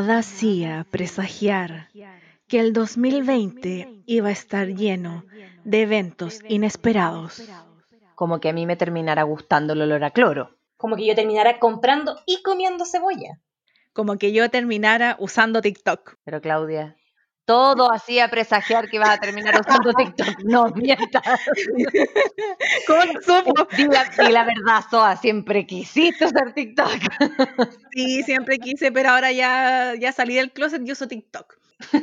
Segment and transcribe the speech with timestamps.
[0.00, 1.90] Nada hacía presagiar
[2.48, 5.26] que el 2020 iba a estar lleno
[5.64, 7.42] de eventos inesperados.
[8.14, 10.56] Como que a mí me terminara gustando el olor a cloro.
[10.78, 13.42] Como que yo terminara comprando y comiendo cebolla.
[13.92, 16.14] Como que yo terminara usando TikTok.
[16.24, 16.96] Pero Claudia,
[17.44, 20.40] todo hacía presagiar que ibas a terminar usando TikTok.
[20.44, 21.22] No mientas.
[22.86, 23.66] ¿Cómo supo?
[23.76, 26.88] Di la, di la verdad, Soa, siempre quisiste usar TikTok.
[27.92, 31.58] Sí, siempre quise, pero ahora ya, ya salí del closet y uso TikTok.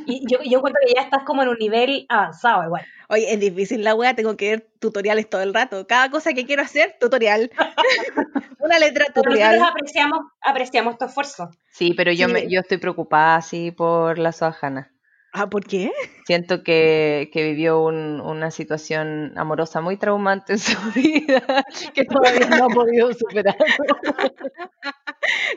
[0.07, 2.83] Y yo, yo encuentro que ya estás como en un nivel avanzado igual.
[3.09, 5.85] Oye, es difícil la wea, tengo que ver tutoriales todo el rato.
[5.87, 7.51] Cada cosa que quiero hacer, tutorial.
[8.59, 9.51] Una letra Pero tutorial.
[9.51, 11.51] nosotros apreciamos, apreciamos tu esfuerzo.
[11.71, 12.33] Sí, pero yo, Sí.
[12.33, 14.91] me, yo estoy preocupada, sí, por la Soa Hanna.
[15.33, 15.91] Ah, ¿por qué?
[16.25, 22.47] Siento que, que vivió un- una situación amorosa muy traumante en su vida que todavía
[22.49, 23.55] no ha podido superar.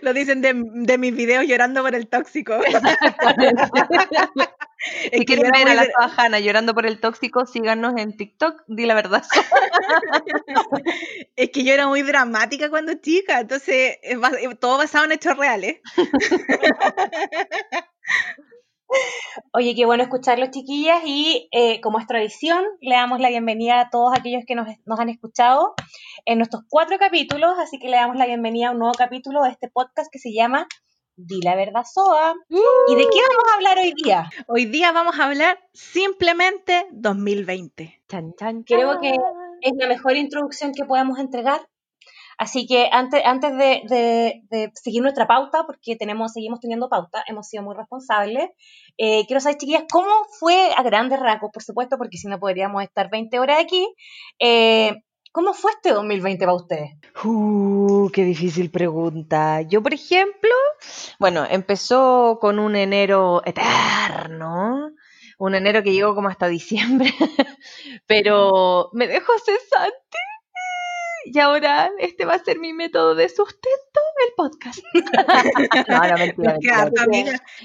[0.03, 2.59] Lo dicen de, de mis videos llorando por el tóxico.
[5.03, 8.87] si que quieren ver a la Soa llorando por el tóxico, síganos en TikTok, di
[8.87, 9.23] la verdad.
[11.37, 15.13] Es que yo era muy dramática cuando chica, entonces es bas- eh, todo basado en
[15.13, 15.79] hechos reales.
[19.53, 23.91] Oye, qué bueno escucharlos, chiquillas, y eh, como es tradición, le damos la bienvenida a
[23.91, 25.75] todos aquellos que nos, nos han escuchado
[26.25, 29.51] en nuestros cuatro capítulos, así que le damos la bienvenida a un nuevo capítulo de
[29.51, 30.67] este podcast que se llama
[31.17, 32.35] Di la verdad, Soa.
[32.49, 34.31] ¿Y de qué vamos a hablar hoy día?
[34.47, 38.03] Hoy día vamos a hablar simplemente 2020.
[38.09, 39.17] Chan, chan, Creo que
[39.61, 41.61] es la mejor introducción que podemos entregar.
[42.41, 47.63] Así que antes, antes de, seguir nuestra pauta, porque tenemos, seguimos teniendo pauta, hemos sido
[47.63, 48.49] muy responsables,
[48.97, 52.83] eh, quiero saber, chiquillas, ¿cómo fue a grandes rasgos, por supuesto, porque si no podríamos
[52.83, 53.87] estar 20 horas aquí?
[54.39, 56.93] eh, ¿Cómo fue este 2020 para ustedes?
[57.23, 59.61] Uh, qué difícil pregunta.
[59.61, 60.51] Yo, por ejemplo,
[61.19, 64.93] bueno, empezó con un enero eterno,
[65.39, 67.13] un enero que llegó como hasta diciembre,
[68.07, 70.10] pero me dejó cesante.
[71.25, 74.81] Y ahora este va a ser mi método de sustento, el podcast.
[75.89, 77.03] no, no, mentira, harto.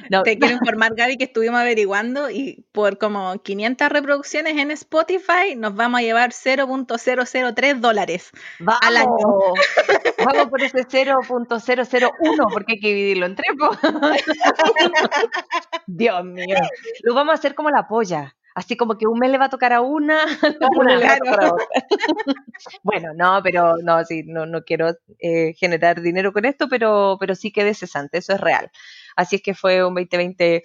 [0.09, 5.55] No, Te quiero informar, Gaby, que estuvimos averiguando y por como 500 reproducciones en Spotify
[5.55, 8.31] nos vamos a llevar 0.003 dólares.
[8.59, 9.07] vamos, al año.
[10.25, 12.11] vamos por ese 0.001
[12.51, 13.51] porque hay que dividirlo en tres.
[15.87, 16.57] Dios mío.
[17.03, 18.35] Lo vamos a hacer como la polla.
[18.55, 20.17] Así como que un mes le va a tocar a una,
[20.79, 21.67] un mes le va a tocar a otra.
[22.83, 27.35] bueno, no, pero no, sí, no, no quiero eh, generar dinero con esto, pero, pero
[27.35, 28.71] sí quedé cesante, eso es real.
[29.17, 30.63] Así es que fue un 2020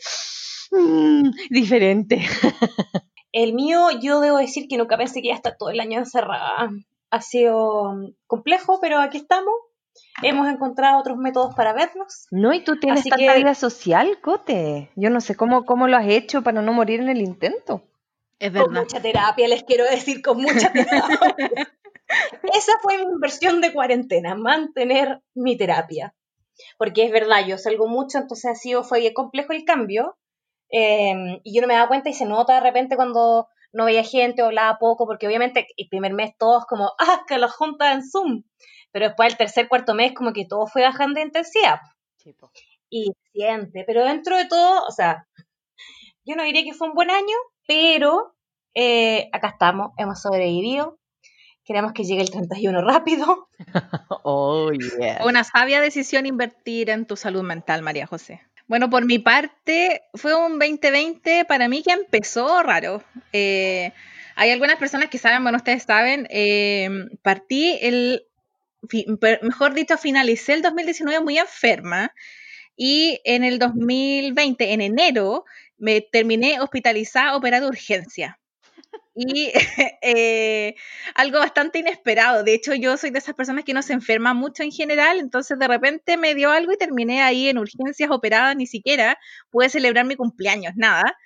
[0.71, 2.21] mm, diferente.
[3.33, 5.99] El mío, yo debo decir que nunca pensé que iba a estar todo el año
[5.99, 6.71] encerrada.
[7.11, 9.55] Ha sido mm, complejo, pero aquí estamos.
[10.23, 12.27] Hemos encontrado otros métodos para vernos.
[12.31, 14.91] No, y tú tienes Así tanta que- vida social, Cote.
[14.97, 17.83] Yo no sé cómo, cómo lo has hecho para no morir en el intento.
[18.39, 18.81] Es Con verdad.
[18.83, 21.21] mucha terapia, les quiero decir, con mucha terapia.
[22.55, 26.15] Esa fue mi inversión de cuarentena, mantener mi terapia.
[26.77, 30.17] Porque es verdad, yo salgo mucho, entonces ha sido, fue bien complejo el cambio.
[30.73, 34.05] eh, y yo no me daba cuenta y se nota de repente cuando no veía
[34.05, 37.93] gente o hablaba poco, porque obviamente el primer mes todos como, ah, que la junta
[37.93, 38.43] en Zoom.
[38.93, 41.81] Pero después el tercer, cuarto mes como que todo fue bajando de intensidad.
[42.91, 45.27] Y siente, pero dentro de todo, o sea,
[46.25, 47.37] yo no diría que fue un buen año,
[47.67, 48.35] pero
[48.75, 50.99] eh, acá estamos, hemos sobrevivido.
[51.65, 53.49] Queremos que llegue el 31 rápido.
[54.23, 55.25] Oh, yeah.
[55.25, 58.43] Una sabia decisión invertir en tu salud mental, María José.
[58.71, 63.03] Bueno, por mi parte, fue un 2020 para mí que empezó raro.
[63.33, 63.93] Eh,
[64.37, 66.89] hay algunas personas que saben, bueno, ustedes saben, eh,
[67.23, 68.27] partí el,
[69.43, 72.13] mejor dicho, finalicé el 2019 muy enferma
[72.77, 75.45] y en el 2020, en enero,
[75.77, 78.39] me terminé hospitalizada, operada de urgencia.
[79.15, 79.53] Y
[80.03, 80.75] eh,
[81.15, 82.43] algo bastante inesperado.
[82.43, 85.59] De hecho, yo soy de esas personas que no se enferma mucho en general, entonces
[85.59, 89.19] de repente me dio algo y terminé ahí en urgencias operada, ni siquiera
[89.51, 91.17] pude celebrar mi cumpleaños, nada.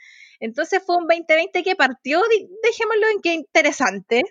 [0.41, 2.21] Entonces fue un 2020 que partió,
[2.63, 4.23] dejémoslo en que interesante.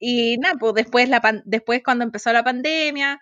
[0.00, 3.20] Y nada, pues después, la pan- después cuando empezó la pandemia,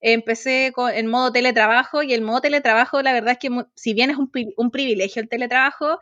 [0.00, 3.92] empecé con, en modo teletrabajo y el modo teletrabajo, la verdad es que mu- si
[3.92, 5.98] bien es un, pri- un privilegio el teletrabajo,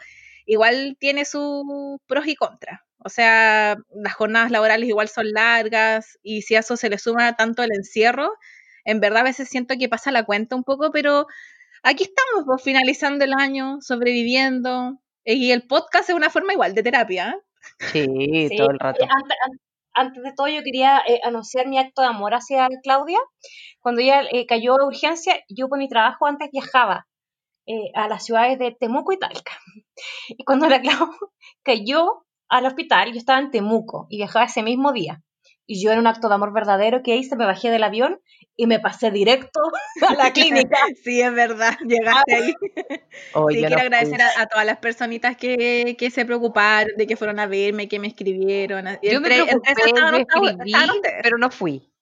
[0.47, 1.65] igual tiene sus
[2.07, 2.81] pros y contras.
[2.99, 7.35] O sea, las jornadas laborales igual son largas y si a eso se le suma
[7.37, 8.31] tanto el encierro,
[8.85, 11.27] en verdad a veces siento que pasa la cuenta un poco, pero
[11.83, 15.01] aquí estamos, pues, finalizando el año, sobreviviendo.
[15.25, 17.31] Y el podcast es una forma igual de terapia.
[17.31, 17.87] ¿eh?
[17.93, 18.57] Sí, Sí.
[18.57, 19.05] todo el rato.
[19.05, 19.37] Antes,
[20.01, 23.19] antes de todo, yo quería eh, anunciar mi acto de amor hacia Claudia.
[23.81, 27.07] Cuando ella eh, cayó de urgencia, yo por mi trabajo antes viajaba.
[27.67, 29.53] eh, a las ciudades de Temuco y Talca.
[30.29, 31.11] Y cuando la Clau
[31.65, 35.23] cayó al hospital, yo estaba en Temuco y viajaba ese mismo día.
[35.71, 38.19] Y yo en un acto de amor verdadero que hice, me bajé del avión
[38.57, 39.61] y me pasé directo
[40.09, 40.79] a la clínica.
[41.05, 42.55] sí, es verdad, llegaste ahí.
[43.35, 47.07] Oh, sí, quiero no agradecer a, a todas las personitas que, que se preocuparon, de
[47.07, 48.87] que fueron a verme, que me escribieron.
[49.03, 49.87] Yo me entre- entre preocupé, esas
[50.21, 51.21] escribí, estaban ustedes.
[51.23, 51.93] pero no fui.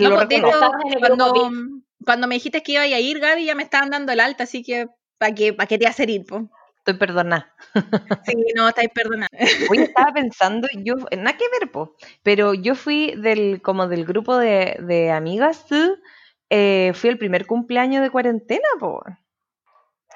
[0.00, 1.50] No, Lo pues, hecho, grupo cuando,
[2.04, 4.62] cuando me dijiste que iba a ir, Gaby, ya me estaban dando el alta, así
[4.62, 6.26] que ¿para qué, pa' qué te hacer ir?
[6.26, 6.50] po?
[6.88, 7.54] Estoy perdonada.
[8.24, 9.28] Sí, no, estáis perdonando.
[9.70, 14.38] Oye, estaba pensando, yo, nada que ver, po, pero yo fui del, como del grupo
[14.38, 15.66] de, de amigas,
[16.48, 19.02] eh, fui el primer cumpleaños de cuarentena, po.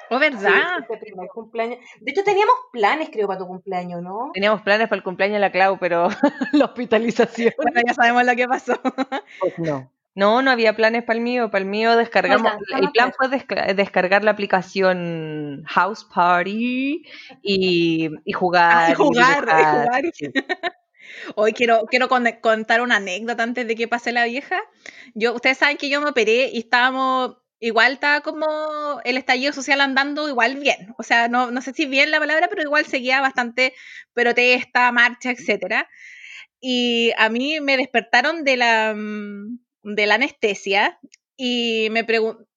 [0.09, 0.87] ¿O Sí, verdad?
[0.99, 1.79] primer cumpleaños.
[2.01, 4.31] De hecho, teníamos planes, creo, para tu cumpleaños, ¿no?
[4.33, 6.09] Teníamos planes para el cumpleaños de la Clau, pero
[6.53, 7.53] la hospitalización.
[7.59, 8.81] Bueno, ya sabemos lo que pasó.
[9.41, 9.91] Pues no.
[10.15, 11.51] No, no había planes para el mío.
[11.51, 12.53] Para el mío descargamos.
[12.77, 17.03] El plan fue desca- descargar la aplicación House Party
[17.43, 18.93] y, y jugar.
[18.93, 20.03] Ah, jugar, y jugar.
[20.15, 20.27] sí.
[21.37, 24.61] Hoy quiero, quiero con- contar una anécdota antes de que pase la vieja.
[25.15, 29.81] Yo, ustedes saben que yo me operé y estábamos, igual estaba como el estallido social
[29.81, 30.95] andando igual bien.
[30.99, 33.75] O sea, no, no sé si bien la palabra, pero igual seguía bastante
[34.15, 35.89] protesta, marcha, etcétera.
[36.61, 40.99] Y a mí me despertaron de la, mm, de la anestesia
[41.37, 42.07] y me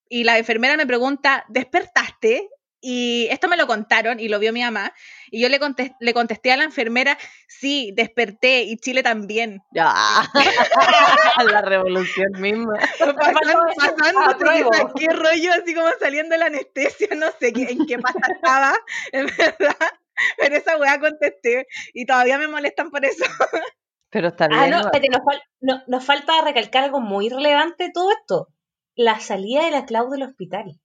[0.10, 2.50] y la enfermera me pregunta, ¿despertaste?
[2.88, 4.94] Y esto me lo contaron y lo vio mi mamá.
[5.32, 7.18] Y yo le, contes- le contesté a la enfermera,
[7.48, 9.64] sí, desperté y Chile también.
[9.74, 9.92] Ya.
[11.52, 12.78] la revolución misma.
[13.00, 17.98] Pasando, pasando, qué rollo, así como saliendo de la anestesia, no sé qué, en qué
[17.98, 18.76] pasa estaba,
[19.12, 19.76] en verdad.
[20.38, 23.26] Pero esa weá contesté y todavía me molestan por eso.
[24.16, 24.62] Pero está bien.
[24.62, 28.48] Ah, no, espérate, nos, fal- no- nos falta recalcar algo muy relevante de todo esto.
[28.96, 30.80] La salida de la Clau del hospital.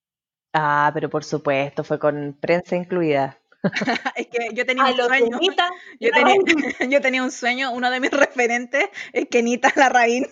[0.52, 3.38] Ah, pero por supuesto, fue con prensa incluida.
[4.16, 5.38] es que yo tenía A un sueño.
[5.38, 5.68] Nita,
[6.00, 6.34] Yo tenía,
[6.88, 10.26] yo tenía un sueño, uno de mis referentes es Kenita Larraín.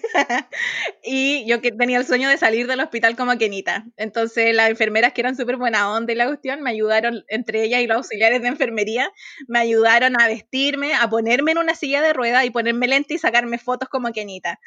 [1.02, 3.84] y yo que tenía el sueño de salir del hospital como Kenita.
[3.96, 7.82] Entonces las enfermeras que eran súper buena onda y la cuestión me ayudaron, entre ellas
[7.82, 9.12] y los auxiliares de enfermería,
[9.46, 13.19] me ayudaron a vestirme, a ponerme en una silla de ruedas y ponerme lente y
[13.19, 14.58] sacarme fotos como Kenita.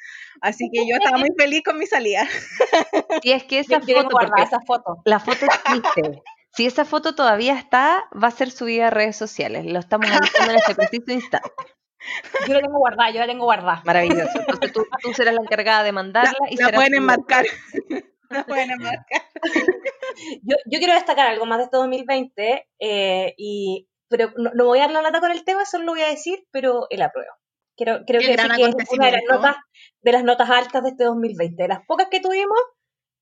[0.41, 2.27] Así que yo estaba muy feliz con mi salida.
[3.23, 5.01] Y es que esa foto, guardada porque esa foto.
[5.05, 6.21] la foto existe.
[6.53, 9.65] Si esa foto todavía está, va a ser subida a redes sociales.
[9.65, 11.51] Lo estamos anunciando en este preciso instante.
[12.47, 13.83] Yo la tengo guardada, yo la tengo guardada.
[13.85, 14.39] Maravilloso.
[14.39, 17.45] Entonces tú, tú serás la encargada de mandarla y La pueden enmarcar.
[18.31, 19.21] La pueden enmarcar.
[20.43, 24.79] Yo, yo quiero destacar algo más de este 2020, eh, y, pero no, no voy
[24.79, 27.31] a dar la lata con el tema, solo lo voy a decir, pero el apruebo.
[27.77, 29.55] Creo, que, gran que es una de las, notas,
[30.01, 31.63] de las notas altas de este 2020.
[31.63, 32.59] De las pocas que tuvimos,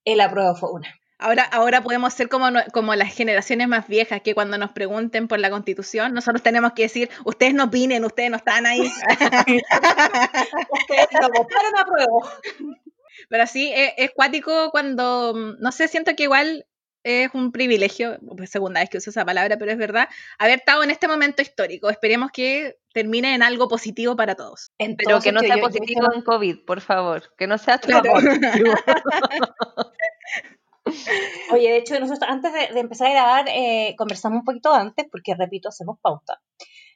[0.03, 0.93] el apruebo fue una.
[1.21, 5.37] Ahora, ahora podemos ser como, como las generaciones más viejas, que cuando nos pregunten por
[5.39, 8.79] la constitución, nosotros tenemos que decir, ustedes no opinen, ustedes no están ahí.
[10.71, 12.29] Ustedes no votaron apruebo.
[13.27, 16.65] Pero sí, es, es cuático cuando, mm, no sé, siento que igual
[17.03, 20.07] es un privilegio, pues segunda vez que uso esa palabra, pero es verdad,
[20.37, 21.89] haber estado en este momento histórico.
[21.89, 24.71] Esperemos que termine en algo positivo para todos.
[24.77, 27.23] Pero que no sea Yo- yo- positivo en COVID, por favor.
[27.37, 28.09] Que no sea Claro.
[28.13, 28.73] positivo.
[31.51, 35.05] Oye, de hecho, nosotros antes de, de empezar a grabar, eh, conversamos un poquito antes,
[35.11, 36.41] porque repito, hacemos pauta,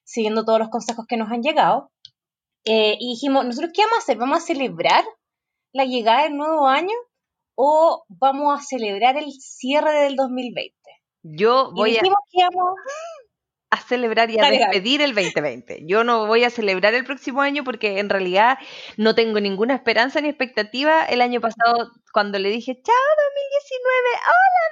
[0.03, 1.91] siguiendo todos los consejos que nos han llegado.
[2.65, 4.17] eh, y dijimos, ¿nosotros qué vamos a hacer?
[4.17, 5.03] ¿Vamos a celebrar
[5.73, 6.95] la llegada del nuevo año
[7.55, 10.75] o vamos a celebrar el cierre del 2020?
[11.23, 12.73] Yo Y voy a, dijimos que íbamos...
[13.73, 15.83] a celebrar y a Dale, despedir el 2020.
[15.87, 18.59] Yo no voy a celebrar el próximo año porque en realidad
[18.97, 21.05] no tengo ninguna esperanza ni expectativa.
[21.05, 22.95] El año pasado, cuando le dije, chao
[23.65, 24.63] 2019, hola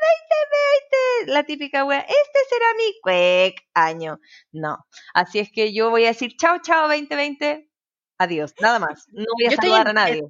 [1.25, 4.19] 2020, la típica wea, este será mi cuec año.
[4.51, 4.77] No.
[5.15, 7.67] Así es que yo voy a decir, chao, chao 2020,
[8.19, 9.07] adiós, nada más.
[9.11, 10.21] No voy a Yo saludar a nadie.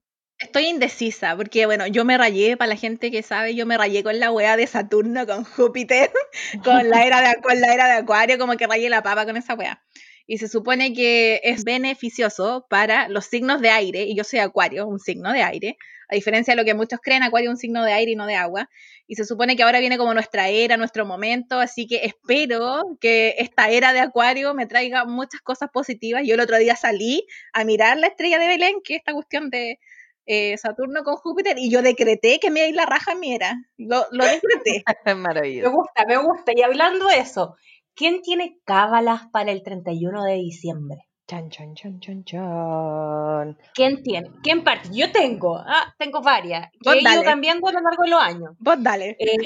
[0.41, 4.03] Estoy indecisa, porque bueno, yo me rayé, para la gente que sabe, yo me rayé
[4.03, 6.11] con la wea de Saturno, con Júpiter,
[6.63, 9.37] con la era de, con la era de Acuario, como que rayé la papa con
[9.37, 9.83] esa wea.
[10.25, 14.87] Y se supone que es beneficioso para los signos de aire, y yo soy Acuario,
[14.87, 15.77] un signo de aire,
[16.09, 18.25] a diferencia de lo que muchos creen, Acuario es un signo de aire y no
[18.25, 18.69] de agua.
[19.07, 23.35] Y se supone que ahora viene como nuestra era, nuestro momento, así que espero que
[23.37, 26.23] esta era de Acuario me traiga muchas cosas positivas.
[26.25, 29.49] Yo el otro día salí a mirar la estrella de Belén, que es esta cuestión
[29.49, 29.79] de
[30.25, 33.19] eh, Saturno con Júpiter, y yo decreté que me iba a ir la raja en
[33.19, 33.55] mi era.
[33.77, 34.83] Lo, lo decreté.
[35.05, 35.71] Me Maravilloso.
[35.71, 36.51] gusta, me gusta.
[36.55, 37.55] Y hablando de eso,
[37.95, 40.97] ¿quién tiene cábalas para el 31 de diciembre?
[41.27, 43.57] Chan, chan, chan, chan, chan.
[43.73, 44.29] ¿Quién tiene?
[44.43, 44.89] ¿Quién parte?
[44.93, 47.23] Yo tengo, ah, tengo varias, que Vos he ido dale.
[47.23, 48.51] cambiando a lo largo de los años.
[48.59, 49.15] Vos dale.
[49.19, 49.37] Eh,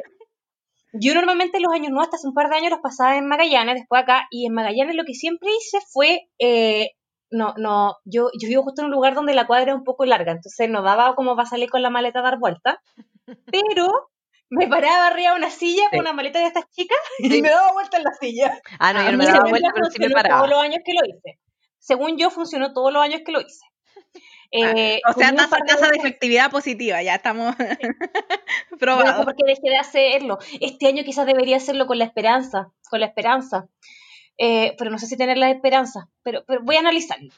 [0.94, 3.75] Yo normalmente los años nuevos, hasta hace un par de años, los pasaba en Magallanes,
[3.75, 6.91] después acá, y en Magallanes lo que siempre hice fue, eh,
[7.32, 10.05] no, no, yo, yo vivo justo en un lugar donde la cuadra es un poco
[10.05, 12.82] larga, entonces no daba como para salir con la maleta a dar vuelta,
[13.51, 14.10] pero
[14.50, 17.74] me paraba arriba de una silla con una maleta de estas chicas y me daba
[17.74, 18.62] vuelta en la silla.
[18.79, 20.38] Ah, no, yo no me daba vuelta, pero sí me paraba.
[20.39, 21.39] Todos los años que lo hice.
[21.79, 23.65] Según yo, funcionó todos los años que lo hice.
[24.51, 29.25] Eh, o sea, tasa, tasa de efectividad positiva, ya estamos no sé probados.
[29.25, 30.38] por qué dejé de hacerlo.
[30.62, 33.67] Este año quizás debería hacerlo con la esperanza, con la esperanza.
[34.38, 37.30] Eh, pero no sé si tener la esperanza, pero, pero voy a analizarlo.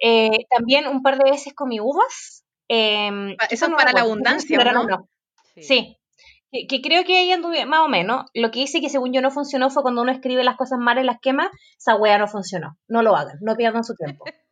[0.00, 2.44] Eh, también un par de veces comí uvas.
[2.68, 4.84] eh, eso no es para la abundancia, pero ¿no?
[4.84, 5.08] no.
[5.56, 5.96] Sí.
[6.52, 8.26] Que, que creo que ahí anduve más o menos.
[8.34, 10.98] Lo que hice que según yo no funcionó fue cuando uno escribe las cosas mal
[10.98, 12.76] y las quema, esa wea no funcionó.
[12.88, 14.24] No lo hagan, no pierdan su tiempo.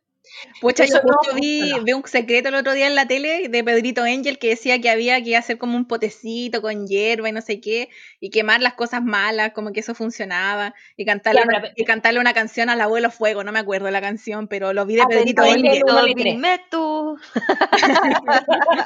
[0.61, 4.03] Pucha, yo no vi, vi un secreto el otro día en la tele de Pedrito
[4.03, 7.61] Angel que decía que había que hacer como un potecito con hierba y no sé
[7.61, 11.85] qué, y quemar las cosas malas, como que eso funcionaba, y cantarle, una, pero- y
[11.85, 15.01] cantarle una canción al abuelo fuego, no me acuerdo la canción, pero lo vi de
[15.01, 15.83] Ah, Pedrito Angel.
[16.15, 17.17] Dime tú.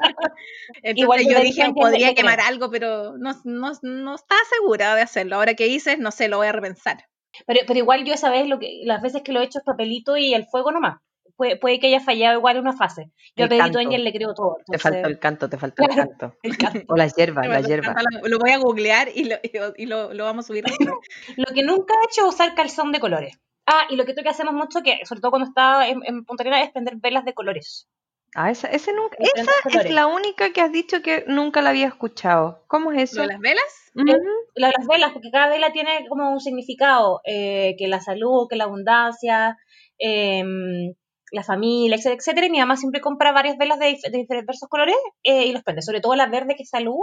[0.84, 5.36] Entonces Igual yo dije, podría quemar algo, pero no, no, no estaba segura de hacerlo.
[5.38, 7.06] Ahora que dices, no sé, lo voy a repensar.
[7.48, 9.66] Pero, pero igual yo esa vez, lo que, las veces que lo he hecho es
[9.66, 10.98] papelito y el fuego nomás.
[11.36, 13.12] Puede, puede que haya fallado igual una fase.
[13.36, 13.80] Yo El a Pedrito.
[13.80, 14.58] Angel le creo todo.
[14.68, 16.36] Te faltó el canto, te faltó el canto.
[16.44, 16.94] el canto.
[16.94, 17.96] O las hierbas, las hierbas.
[18.22, 19.36] lo- Lo voy a googlear y lo,
[19.76, 20.64] y lo- lo- lo vamos a subir.
[21.38, 23.40] Lo que nunca he hecho es usar calzón de colores.
[23.66, 26.44] Ah, y lo que, que hacemos mucho, que sobre todo cuando estaba en, en Punta
[26.44, 27.88] Arenas, es prender velas de colores.
[28.36, 29.92] Ah, esa, ese nunca, De esa es colores.
[29.94, 32.64] la única que has dicho que nunca la había escuchado.
[32.68, 33.22] ¿Cómo es ¿Lo eso?
[33.22, 33.92] de las velas?
[33.96, 34.18] Ujú.
[34.56, 38.56] La- las velas, porque cada vela tiene como un significado, eh, que la salud, que
[38.56, 39.58] la abundancia,
[39.98, 40.94] em,
[41.34, 42.48] la familia, etcétera, etcétera.
[42.48, 45.82] Y mi mamá siempre compra varias velas de, de diversos colores eh, y los prende,
[45.82, 47.00] sobre todo la verde que es salud,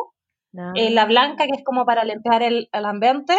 [0.52, 0.72] No.
[0.74, 3.34] eh, la blanca que es como para limpiar el, el ambiente,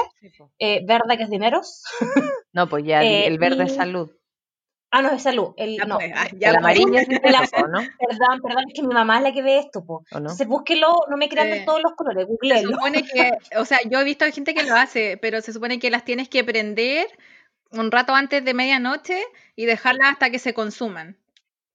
[0.60, 1.84] eh, verde que es dineros.
[2.54, 4.12] No, pues ya, eh, el verde es y- salud.
[4.94, 5.54] Ah, no, es salud.
[5.56, 6.58] El, Ya no, pues, ah, ya el pues.
[6.58, 7.72] amarillo es El azul.
[7.72, 7.80] ¿no?
[7.80, 9.94] Perdón, perdón, es que mi mamá es la que ve esto, po.
[10.12, 10.18] ¿O no?
[10.18, 12.72] Entonces búsquelo, no me crean Eh, todos los colores, Se googleenlo.
[12.76, 15.90] supone que, o sea, yo he visto gente que lo hace, pero se supone que
[15.92, 17.08] las tienes que prender
[17.72, 19.22] un rato antes de medianoche
[19.56, 21.18] y dejarlas hasta que se consuman.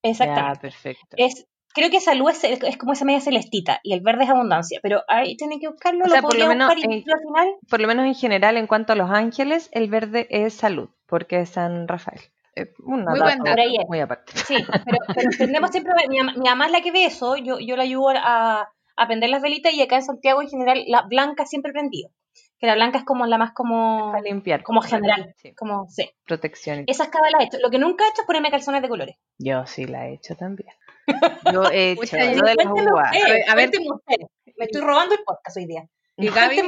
[0.03, 0.61] Ya, Exactamente.
[0.61, 1.17] perfecto.
[1.17, 4.79] Es, creo que salud es, es como esa media celestita y el verde es abundancia,
[4.83, 7.57] pero ahí tienen que buscarlo, O lo sea, por lo menos, al final.
[7.69, 11.41] Por lo menos en general, en cuanto a los ángeles, el verde es salud, porque
[11.41, 12.21] es San Rafael.
[12.55, 13.61] Eh, una Muy buen dato.
[13.88, 14.33] Muy aparte.
[14.38, 17.59] Sí, pero, pero tenemos siempre, mi, mamá- mi mamá es la que ve eso, yo,
[17.59, 21.03] yo la ayudo a, a prender las velitas y acá en Santiago en general la
[21.03, 22.11] blanca siempre prendido.
[22.59, 24.63] Que la blanca es como la más como, Para limpiar.
[24.63, 26.11] como general, Sí, como, sí.
[26.25, 26.85] protección.
[26.87, 27.59] Esas cábalas he hecho.
[27.63, 29.17] Lo que nunca he hecho es ponerme calzones de colores.
[29.39, 30.71] Yo sí la he hecho también.
[31.53, 33.13] Yo he hecho Pucha, lo de las uvas.
[33.49, 33.71] A ver.
[34.57, 35.87] Me estoy robando el podcast hoy día.
[36.17, 36.63] Y Gaby.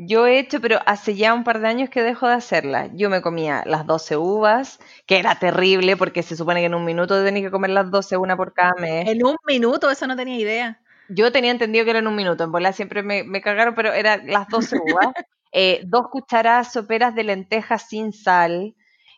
[0.00, 2.88] Yo he hecho, pero hace ya un par de años que dejo de hacerla.
[2.94, 6.84] Yo me comía las 12 uvas, que era terrible porque se supone que en un
[6.84, 9.08] minuto tenía que comer las 12, una por cada mes.
[9.08, 10.80] En un minuto, eso no tenía idea.
[11.08, 13.92] Yo tenía entendido que era en un minuto, en bola siempre me, me cagaron, pero
[13.92, 15.08] eran las 12 uvas.
[15.50, 18.74] Eh, dos cucharadas soperas de lentejas sin sal.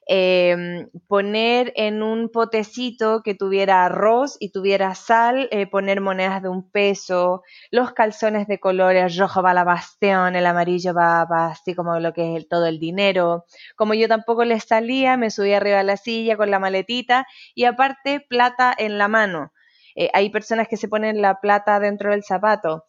[0.06, 6.48] em, poner en un potecito que tuviera arroz y tuviera sal, eh, poner monedas de
[6.48, 7.42] un peso,
[7.72, 12.12] los calzones de colores, rojo va la bastión, el amarillo va, va así como lo
[12.12, 13.44] que es el- todo el dinero.
[13.76, 17.64] Como yo tampoco les salía, me subí arriba de la silla con la maletita y
[17.64, 19.52] aparte plata en la mano.
[19.94, 22.84] Eh, hay personas que se ponen la plata dentro del zapato.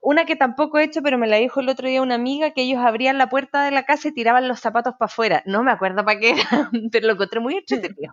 [0.00, 2.60] Una que tampoco he hecho, pero me la dijo el otro día una amiga, que
[2.62, 5.42] ellos abrían la puerta de la casa y tiraban los zapatos para afuera.
[5.46, 8.12] No me acuerdo para qué era, pero lo encontré muy entretenido.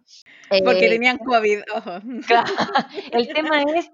[0.63, 1.91] Porque Eh, tenían COVID, ojo.
[2.27, 2.53] Claro.
[3.11, 3.91] El tema es,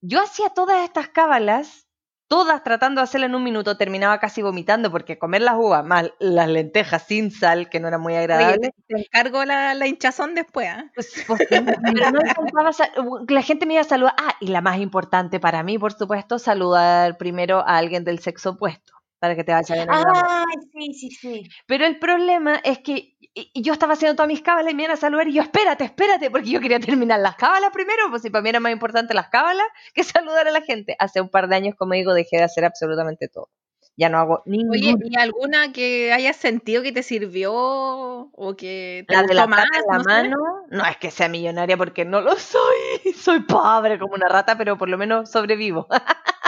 [0.00, 1.83] yo hacía todas estas cábalas,
[2.28, 6.10] todas tratando de hacerlo en un minuto, terminaba casi vomitando porque comer las uvas más
[6.18, 9.86] las lentejas sin sal, que no era muy Oye, agradable, te, te encargo la, la
[9.86, 10.68] hinchazón después.
[10.68, 10.90] ¿ah?
[10.94, 12.20] pues, pues, pero no
[13.28, 14.14] la gente me iba a saludar.
[14.18, 18.50] Ah, y la más importante para mí, por supuesto, saludar primero a alguien del sexo
[18.50, 18.93] opuesto,
[19.24, 20.04] para que te vaya bien el.
[20.06, 21.48] Ay, sí, sí, sí.
[21.66, 23.16] Pero el problema es que
[23.54, 26.30] yo estaba haciendo todas mis cábalas y me iban a saludar y yo, espérate, espérate,
[26.30, 29.28] porque yo quería terminar las cábalas primero, pues si para mí era más importante las
[29.28, 30.94] cábalas que saludar a la gente.
[30.98, 33.48] Hace un par de años, como digo, dejé de hacer absolutamente todo.
[33.96, 34.72] Ya no hago ningún...
[34.72, 39.40] Oye, ¿y alguna que hayas sentido que te sirvió o que te la de gustó
[39.40, 39.64] la más?
[39.72, 40.08] en la no sé?
[40.08, 40.36] mano,
[40.68, 44.76] no es que sea millonaria porque no lo soy, soy pobre como una rata, pero
[44.76, 45.86] por lo menos sobrevivo.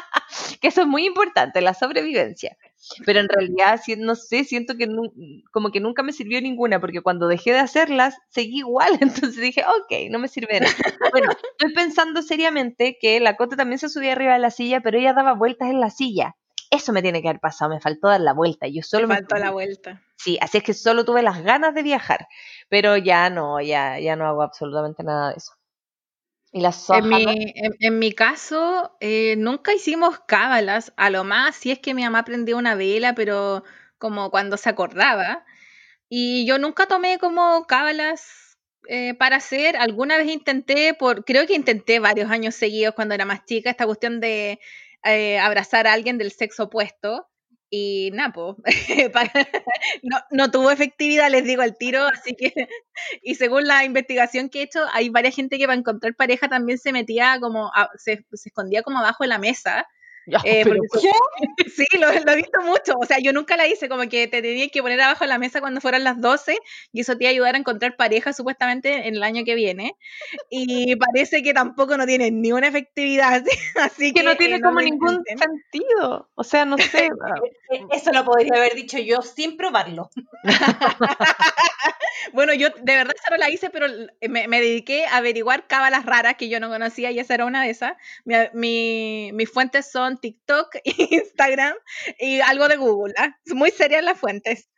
[0.61, 2.57] que eso es muy importante, la sobrevivencia.
[3.05, 5.13] Pero en realidad, no sé, siento que nu-
[5.53, 8.91] como que nunca me sirvió ninguna, porque cuando dejé de hacerlas, seguí igual.
[9.01, 10.73] Entonces dije, ok, no me sirve nada.
[11.11, 14.99] Bueno, estoy pensando seriamente que la Cota también se subía arriba de la silla, pero
[14.99, 16.37] ella daba vueltas en la silla.
[16.71, 18.67] eso me tiene que haber pasado, me faltó dar la vuelta.
[18.69, 20.03] Yo solo me faltó la vuelta.
[20.17, 22.27] Sí, así es que solo tuve las ganas de viajar,
[22.69, 25.53] pero ya no, ya, ya no hago absolutamente nada de eso.
[26.57, 31.71] ¿Y las en, mi, en, mi caso, eh, nunca hicimos cábalas, a lo más si
[31.71, 33.63] es que mi mamá prendió una vela, pero
[33.99, 35.45] como cuando se acordaba.
[36.09, 38.57] Y yo nunca tomé como cábalas
[38.89, 39.77] eh, para hacer.
[39.77, 43.85] Alguna vez intenté, por, creo que intenté varios años seguidos cuando era más chica, esta
[43.85, 44.59] cuestión de
[45.05, 47.29] eh, abrazar a alguien del sexo opuesto.
[47.69, 48.57] Y Napo,
[50.03, 52.53] no, no, tuvo efectividad, les digo al tiro, así que,
[53.23, 56.79] y según la investigación que he hecho, hay varias gente que para encontrar pareja también
[56.79, 59.87] se metía como, se, se, escondía como abajo de la mesa
[60.45, 60.65] eh,
[61.75, 62.95] sí, lo, he visto mucho.
[63.01, 65.39] O sea, yo nunca la hice, como que te tenías que poner abajo de la
[65.39, 66.59] mesa cuando fueran las 12
[66.93, 69.97] y eso te iba a ayudar a encontrar pareja supuestamente en el año que viene.
[70.51, 73.43] Y parece que tampoco no tiene ni una efectividad.
[73.81, 76.29] Así que, no tiene como ningún sentido.
[76.35, 77.09] O sea, no sé.
[77.91, 80.11] Eso lo podría haber dicho yo sin probarlo.
[82.33, 83.87] bueno, yo de verdad esa no la hice, pero
[84.29, 87.71] me, dediqué a averiguar cábalas raras que yo no conocía y esa era una de
[87.71, 87.93] esas.
[88.53, 91.75] Mi, mis fuentes son TikTok, Instagram
[92.19, 93.15] y algo de Google.
[93.19, 93.37] ¿ah?
[93.47, 94.69] Muy serias las fuentes.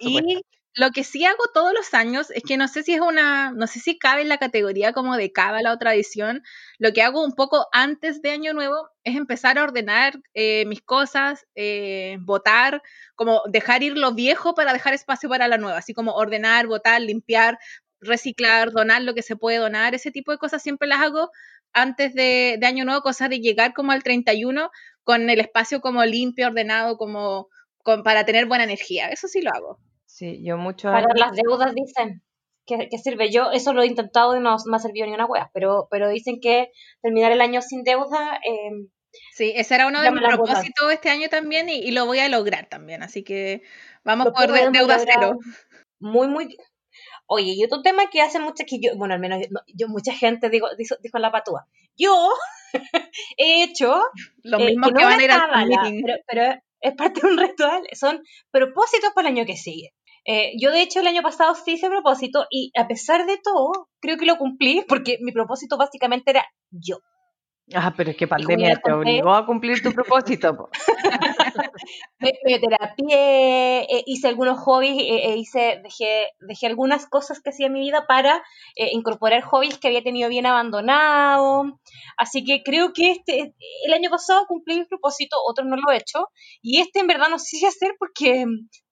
[0.00, 0.42] y
[0.76, 3.66] lo que sí hago todos los años es que no sé si es una, no
[3.68, 6.42] sé si cabe en la categoría como de cábala o tradición.
[6.78, 10.82] Lo que hago un poco antes de Año Nuevo es empezar a ordenar eh, mis
[10.82, 12.82] cosas, eh, votar,
[13.14, 17.00] como dejar ir lo viejo para dejar espacio para la nueva, así como ordenar, votar,
[17.00, 17.58] limpiar,
[18.00, 21.30] reciclar, donar lo que se puede donar, ese tipo de cosas siempre las hago
[21.72, 24.70] antes de, Año Nuevo, cosa de llegar como al 31
[25.04, 27.48] con el espacio como limpio, ordenado, como
[28.04, 29.08] para tener buena energía.
[29.08, 29.78] Eso sí lo hago.
[30.14, 30.92] Sí, yo mucho...
[30.92, 32.22] Para las deudas dicen
[32.66, 33.32] que, sirve.
[33.32, 36.08] Yo eso lo he intentado y no me ha servido ni una wea, pero, pero
[36.08, 36.70] dicen que
[37.02, 38.38] terminar el año sin deuda...
[38.44, 38.90] Em,
[39.32, 42.68] sí, ese era uno de mis propósitos este año también y, lo voy a lograr
[42.68, 43.62] también, así que
[44.04, 45.32] vamos por deuda cero.
[45.98, 46.56] Muy, muy,
[47.26, 50.48] Oye, y otro tema que hace mucha, que yo, bueno, al menos yo, mucha gente
[50.48, 51.66] digo, dijo, dijo la patúa.
[51.96, 52.14] Yo
[53.36, 54.00] he hecho
[54.44, 55.70] lo eh, mismo que, van a ir al
[56.04, 59.94] pero, pero, es parte de un ritual, son propósitos para el año que sigue.
[60.24, 63.88] Eh, yo de hecho el año pasado sí hice propósito y a pesar de todo
[64.00, 66.98] creo que lo cumplí porque mi propósito básicamente era yo.
[67.72, 70.68] Ah, pero es que pandemia te obligó a cumplir tu propósito.
[72.18, 77.50] me, me terapié, eh, hice algunos hobbies, eh, eh, hice, dejé, dejé algunas cosas que
[77.50, 78.42] hacía en mi vida para
[78.76, 81.80] incorporar hobbies que había tenido bien abandonado.
[82.18, 83.54] Así que creo que este,
[83.86, 86.28] el año pasado cumplí mi propósito, otros no lo he hecho.
[86.60, 88.44] Y este en verdad no sé si hacer porque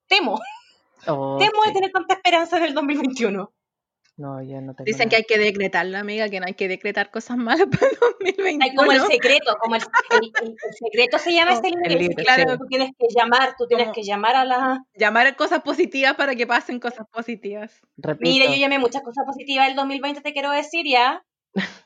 [0.08, 0.40] temo.
[1.06, 3.52] Oh, temo de tener tanta esperanza en el 2021.
[4.18, 7.38] No, ya no Dicen que hay que decretarlo, amiga, que no hay que decretar cosas
[7.38, 8.64] malas para el 2021.
[8.64, 12.14] Hay como el secreto, como el, secreto se llama este libro.
[12.16, 14.84] claro, tú tienes que llamar, tú tienes que llamar a la...
[14.94, 17.80] Llamar a cosas positivas para que pasen cosas positivas.
[18.20, 21.24] Mire, yo llamé muchas cosas positivas el 2020, te quiero decir ya.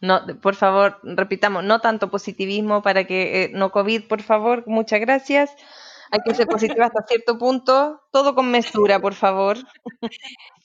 [0.00, 5.00] No, por favor, repitamos, no tanto positivismo para que eh, no COVID, por favor, muchas
[5.00, 5.56] gracias
[6.10, 9.58] hay que ser positiva hasta cierto punto, todo con mesura, por favor.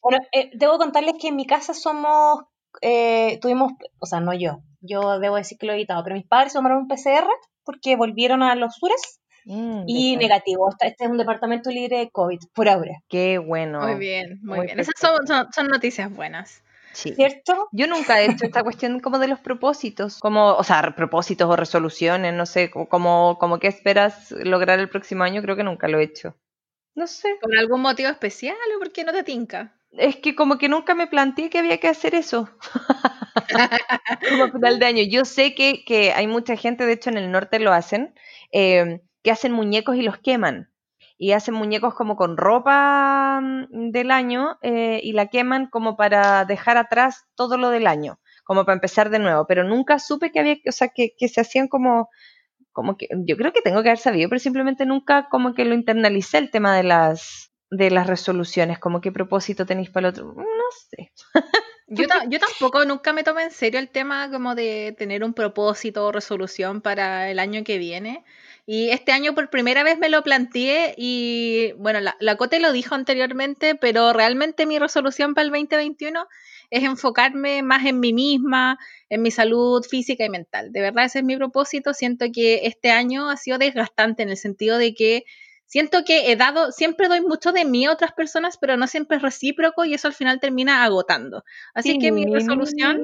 [0.01, 2.43] Bueno, eh, debo contarles que en mi casa somos,
[2.81, 6.27] eh, tuvimos, o sea, no yo, yo debo decir que lo he evitado, pero mis
[6.27, 7.27] padres tomaron un PCR
[7.63, 10.69] porque volvieron a los sures mm, y negativo.
[10.69, 12.93] Este es un departamento libre de COVID, por ahora.
[13.09, 13.81] Qué bueno.
[13.81, 14.79] Muy bien, muy, bien.
[14.79, 16.63] Esas son, son noticias buenas.
[16.93, 17.69] ¿Cierto?
[17.71, 21.55] Yo nunca he hecho esta cuestión como de los propósitos, como, o sea, propósitos o
[21.55, 25.99] resoluciones, no sé, como, como qué esperas lograr el próximo año, creo que nunca lo
[25.99, 26.35] he hecho.
[26.95, 27.29] No sé.
[27.41, 29.73] ¿Por algún motivo especial o por qué no te tinca?
[29.91, 32.49] Es que como que nunca me planteé que había que hacer eso.
[34.29, 35.03] como final de año.
[35.03, 38.13] Yo sé que, que, hay mucha gente, de hecho en el norte lo hacen,
[38.51, 40.70] eh, que hacen muñecos y los queman
[41.21, 46.45] y hacen muñecos como con ropa mm, del año eh, y la queman como para
[46.45, 50.39] dejar atrás todo lo del año, como para empezar de nuevo, pero nunca supe que
[50.39, 52.09] había, o sea, que, que se hacían como,
[52.71, 55.75] como que, yo creo que tengo que haber sabido, pero simplemente nunca como que lo
[55.75, 60.33] internalicé el tema de las, de las resoluciones, como qué propósito tenéis para el otro,
[60.35, 60.43] no
[60.89, 61.11] sé.
[61.93, 66.05] Yo, yo, tampoco nunca me tomé en serio el tema como de tener un propósito
[66.05, 68.23] o resolución para el año que viene.
[68.65, 72.71] Y este año por primera vez me lo planteé y bueno, la, la Cote lo
[72.71, 76.27] dijo anteriormente, pero realmente mi resolución para el 2021
[76.71, 80.71] es enfocarme más en mí misma, en mi salud física y mental.
[80.71, 81.93] De verdad ese es mi propósito.
[81.93, 85.25] Siento que este año ha sido desgastante en el sentido de que
[85.71, 89.15] siento que he dado, siempre doy mucho de mí a otras personas, pero no siempre
[89.15, 91.45] es recíproco y eso al final termina agotando.
[91.73, 92.99] Así que mi resolución...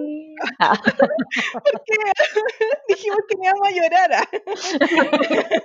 [1.63, 1.93] porque
[2.89, 4.27] dijimos que me íbamos a llorar.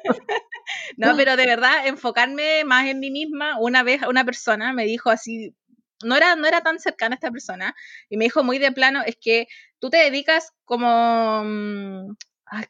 [0.96, 3.58] no, pero de verdad, enfocarme más en mí misma.
[3.58, 5.56] Una vez una persona me dijo así,
[6.04, 7.74] no era, no era tan cercana esta persona,
[8.10, 9.48] y me dijo muy de plano, es que
[9.80, 12.14] tú te dedicas como, mm,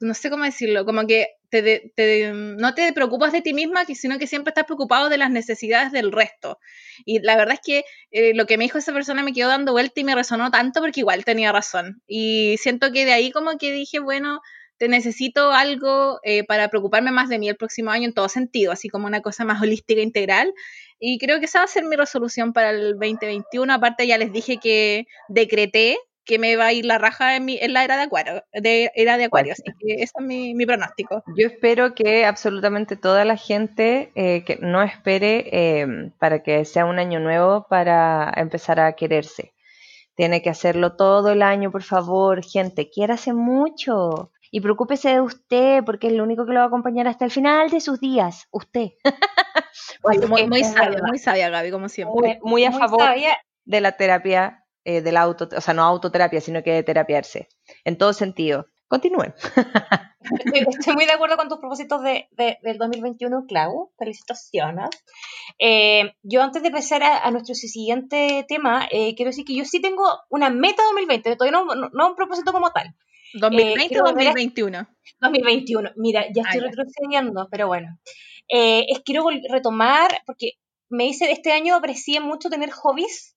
[0.00, 4.50] no sé cómo decirlo, como que no te preocupas de ti misma, sino que siempre
[4.50, 6.58] estás preocupado de las necesidades del resto.
[7.04, 9.72] Y la verdad es que eh, lo que me dijo esa persona me quedó dando
[9.72, 12.02] vuelta y me resonó tanto porque igual tenía razón.
[12.06, 14.40] Y siento que de ahí como que dije, bueno,
[14.78, 18.72] te necesito algo eh, para preocuparme más de mí el próximo año en todo sentido,
[18.72, 20.52] así como una cosa más holística, integral.
[20.98, 23.72] Y creo que esa va a ser mi resolución para el 2021.
[23.72, 27.58] Aparte ya les dije que decreté que me va a ir la raja en, mi,
[27.60, 30.66] en la era de Acuario, de, era de Acuario, así que ese es mi, mi,
[30.66, 31.22] pronóstico.
[31.36, 36.84] Yo espero que absolutamente toda la gente eh, que no espere eh, para que sea
[36.84, 39.52] un año nuevo para empezar a quererse.
[40.14, 44.30] Tiene que hacerlo todo el año, por favor, gente, quiérase mucho.
[44.50, 47.30] Y preocúpese de usted, porque es lo único que lo va a acompañar hasta el
[47.30, 48.90] final de sus días, usted.
[50.28, 52.38] muy, muy sabia, muy sabia, Gaby, como siempre.
[52.42, 53.02] Muy, a favor
[53.64, 57.48] de la terapia eh, de la auto, o sea, no autoterapia, sino que de terapiarse,
[57.84, 58.66] en todo sentido.
[58.88, 59.32] Continúen.
[60.68, 63.92] Estoy, muy de acuerdo con tus propósitos de, del 2021, Clau.
[63.98, 64.90] Felicitaciones.
[65.58, 69.80] Eh, yo antes de empezar a, nuestro siguiente tema, eh, quiero decir que yo sí
[69.80, 72.94] tengo una meta 2020, todavía no, no, un propósito como tal.
[73.34, 74.88] ¿2020 o 2021?
[75.20, 75.90] 2021.
[75.96, 77.98] Mira, ya estoy retrocediendo, pero bueno.
[78.48, 80.58] es quiero retomar, porque
[80.90, 83.31] me hice, este año aprecié mucho tener hobbies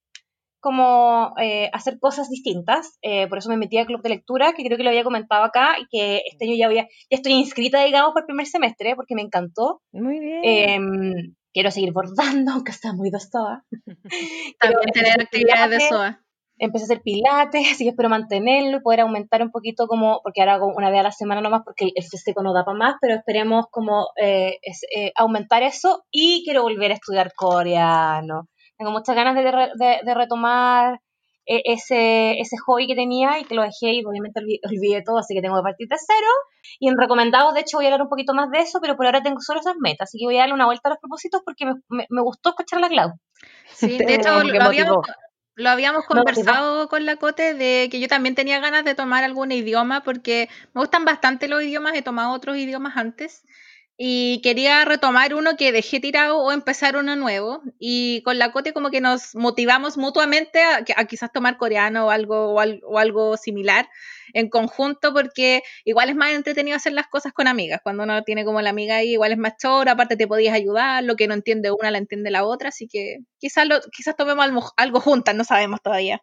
[0.66, 2.98] como eh, hacer cosas distintas.
[3.04, 5.44] Eh, por eso me metí al club de lectura, que creo que lo había comentado
[5.44, 8.96] acá, y que este año ya, voy ya estoy inscrita, digamos, por el primer semestre,
[8.96, 9.84] porque me encantó.
[9.92, 10.42] Muy bien.
[10.44, 13.64] Em, quiero seguir bordando, aunque está muy de SOA.
[14.60, 16.22] También tener actividades de SOA.
[16.58, 20.42] Empecé a hacer pilates, así que espero mantenerlo y poder aumentar un poquito como, porque
[20.42, 22.96] ahora hago una vez a la semana nomás porque el festejo no da para más,
[23.00, 24.58] pero esperemos como eh,
[25.16, 28.48] aumentar eso y quiero volver a estudiar coreano
[28.78, 31.00] tengo muchas ganas de, retomar
[31.46, 35.34] eh, ese, ese hobby que tenía y que lo dejé y obviamente olvidé, todo, así
[35.34, 36.28] que tengo que partir de cero.
[36.80, 39.06] Y en recomendados, de hecho, voy a hablar un poquito más de eso, pero por
[39.06, 41.42] ahora tengo solo esas metas, así que voy a darle una vuelta a los propósitos
[41.46, 43.14] porque me, me, gustó escuchar la Clau.
[43.74, 45.06] Sí, de hecho, lo habíamos,
[45.56, 49.52] lo habíamos conversado con la Cote de que yo también tenía ganas de tomar algún
[49.52, 53.44] idioma porque me gustan bastante los idiomas, he tomado otros idiomas antes
[53.98, 57.62] y quería retomar uno que dejé tirado o empezar uno nuevo.
[57.80, 62.54] Y con la Cote como que nos motivamos mutuamente a, quizás tomar coreano o algo,
[62.54, 63.88] o, algo similar
[64.34, 67.80] en conjunto, porque igual es más entretenido hacer las cosas con amigas.
[67.84, 71.04] Cuando uno tiene como la amiga ahí, igual es más chora, aparte te podías ayudar,
[71.04, 74.74] lo que no entiende una la entiende la otra, así que quizás, lo, quizás tomemos
[74.78, 76.22] algo juntas, no sabemos todavía.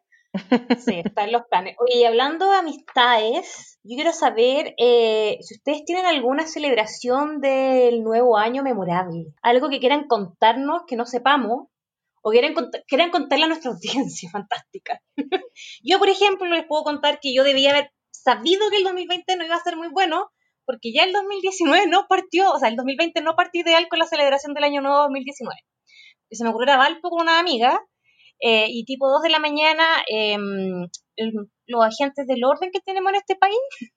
[0.78, 1.76] Sí, está los planes.
[1.78, 8.38] Oye, hablando de amistades, yo quiero saber eh, si ustedes tienen alguna celebración del nuevo
[8.38, 11.68] año memorable, algo que quieran contarnos que no sepamos,
[12.22, 12.54] o quieran,
[12.86, 15.00] quieran contarle a nuestra audiencia, fantástica.
[15.82, 19.44] yo, por ejemplo, les puedo contar que yo debía haber sabido que el 2020 no
[19.44, 20.30] iba a ser muy bueno,
[20.64, 24.06] porque ya el 2019 no partió, o sea, el 2020 no partió ideal con la
[24.06, 25.60] celebración del año nuevo 2019.
[26.30, 27.80] Y se me ocurrió a Valpo con una amiga,
[28.42, 30.88] eh, y tipo 2 de la mañana, em,
[31.66, 33.56] los agentes del orden que tenemos en este país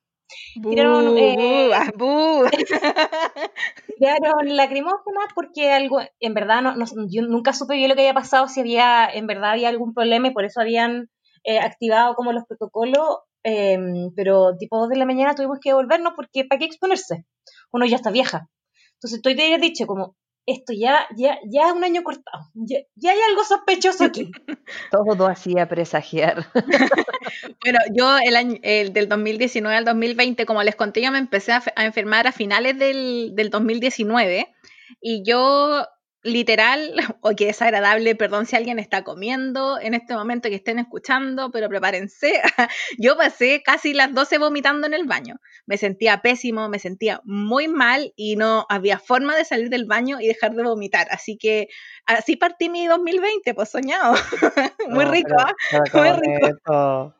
[0.61, 1.91] tiraron, eh, ah,
[3.97, 6.75] tiraron lacrimógenas porque algo, en verdad, no,
[7.09, 10.27] yo nunca supe bien lo que había pasado, si había, en verdad había algún problema
[10.27, 11.09] y por eso habían
[11.43, 16.13] eh, activado como los protocolos, em, pero tipo 2 de la mañana tuvimos que devolvernos
[16.15, 17.25] porque ¿para qué exponerse?
[17.71, 18.47] Uno ya está vieja.
[18.93, 22.79] Entonces, estoy te dicho como, esto ya, ya, ya es un año cortado, ya,
[23.11, 24.31] hay algo sospechoso aquí.
[24.91, 26.45] Todo hacía presagiar.
[27.63, 31.51] bueno, yo el año el del 2019 al 2020, como les conté, yo me empecé
[31.51, 34.53] a, enfermar a finales del, del 2019
[35.01, 35.87] y yo
[36.25, 41.51] literal, o que desagradable, perdón si alguien está comiendo en este momento que estén escuchando,
[41.51, 42.41] pero prepárense.
[42.97, 45.35] Yo pasé casi las 12 vomitando en el baño.
[45.65, 50.19] Me sentía pésimo, me sentía muy mal y no había forma de salir del baño
[50.19, 51.07] y dejar de vomitar.
[51.11, 51.67] Así que
[52.05, 54.15] así partí mi 2020, pues soñado.
[54.89, 55.53] muy rico, ¿ah?
[55.93, 57.15] muy rico.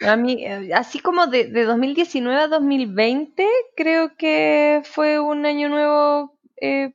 [0.00, 5.70] A mí, eh, así como de, de, 2019 a 2020, creo que fue un año
[5.70, 6.92] nuevo eh,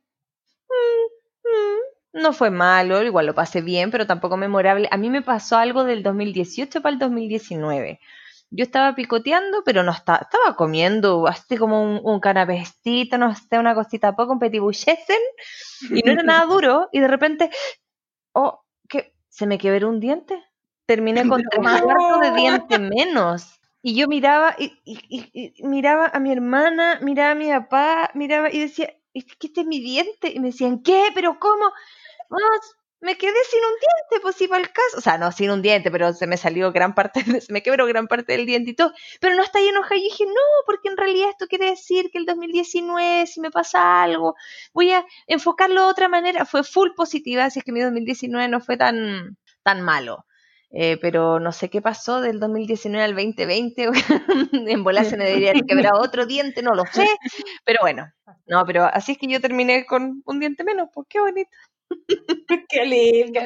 [1.44, 4.88] mm, no fue malo, igual lo pasé bien, pero tampoco memorable.
[4.90, 8.00] A mí me pasó algo del 2018 para el 2019.
[8.50, 13.58] Yo estaba picoteando, pero no estaba, estaba comiendo así como un, un canapecito, no sé,
[13.58, 14.60] una cosita poco, un petit
[15.90, 17.50] y no era nada duro, y de repente,
[18.32, 20.38] oh, que se me quebró un diente.
[20.84, 23.58] Terminé con tres cuartos de diente menos.
[23.80, 28.60] Y yo miraba y, y, miraba a mi hermana, miraba a mi papá, miraba y
[28.60, 30.30] decía, que este es mi diente.
[30.34, 31.08] Y me decían, ¿qué?
[31.14, 31.72] ¿Pero cómo?
[33.00, 34.98] Me quedé sin un diente, pues iba al caso.
[34.98, 37.86] O sea, no sin un diente, pero se me salió gran parte, se me quebró
[37.86, 38.92] gran parte del diente y todo.
[39.20, 39.96] Pero no está enojada.
[39.96, 40.34] Y dije, no,
[40.66, 44.36] porque en realidad esto quiere decir que el 2019, si me pasa algo,
[44.72, 46.46] voy a enfocarlo de otra manera.
[46.46, 50.24] Fue full positiva, así es que mi 2019 no fue tan, tan malo.
[50.74, 53.90] Eh, pero no sé qué pasó del 2019 al 2020.
[54.52, 57.06] en volar se me debería quebrar otro diente, no lo sé.
[57.64, 58.10] Pero bueno,
[58.46, 61.50] no, pero así es que yo terminé con un diente menos, pues qué bonito.
[62.70, 63.40] Qué lindo.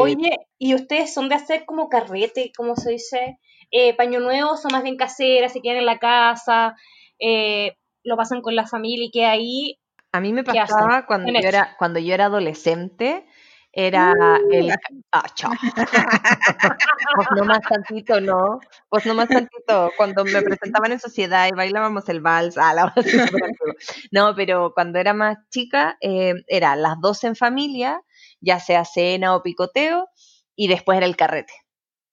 [0.00, 3.38] Oye, ¿y ustedes son de hacer como carrete, como se dice?
[3.70, 6.76] Eh, ¿Paño nuevo son más bien caseras, se quedan en la casa,
[7.18, 9.78] eh, lo pasan con la familia y que ahí?
[10.12, 13.26] A mí me pasaba cuando yo, era, cuando yo era adolescente,
[13.72, 14.12] era
[14.50, 14.72] el...
[15.12, 15.52] Ah, chao.
[17.16, 18.60] pues no más tantito, ¿no?
[18.88, 19.92] Pues no más tantito.
[19.96, 22.92] Cuando me presentaban en sociedad y bailábamos el vals, ah, la
[24.12, 28.02] No, pero cuando era más chica, eh, era las dos en familia,
[28.40, 30.08] ya sea cena o picoteo,
[30.56, 31.52] y después era el carrete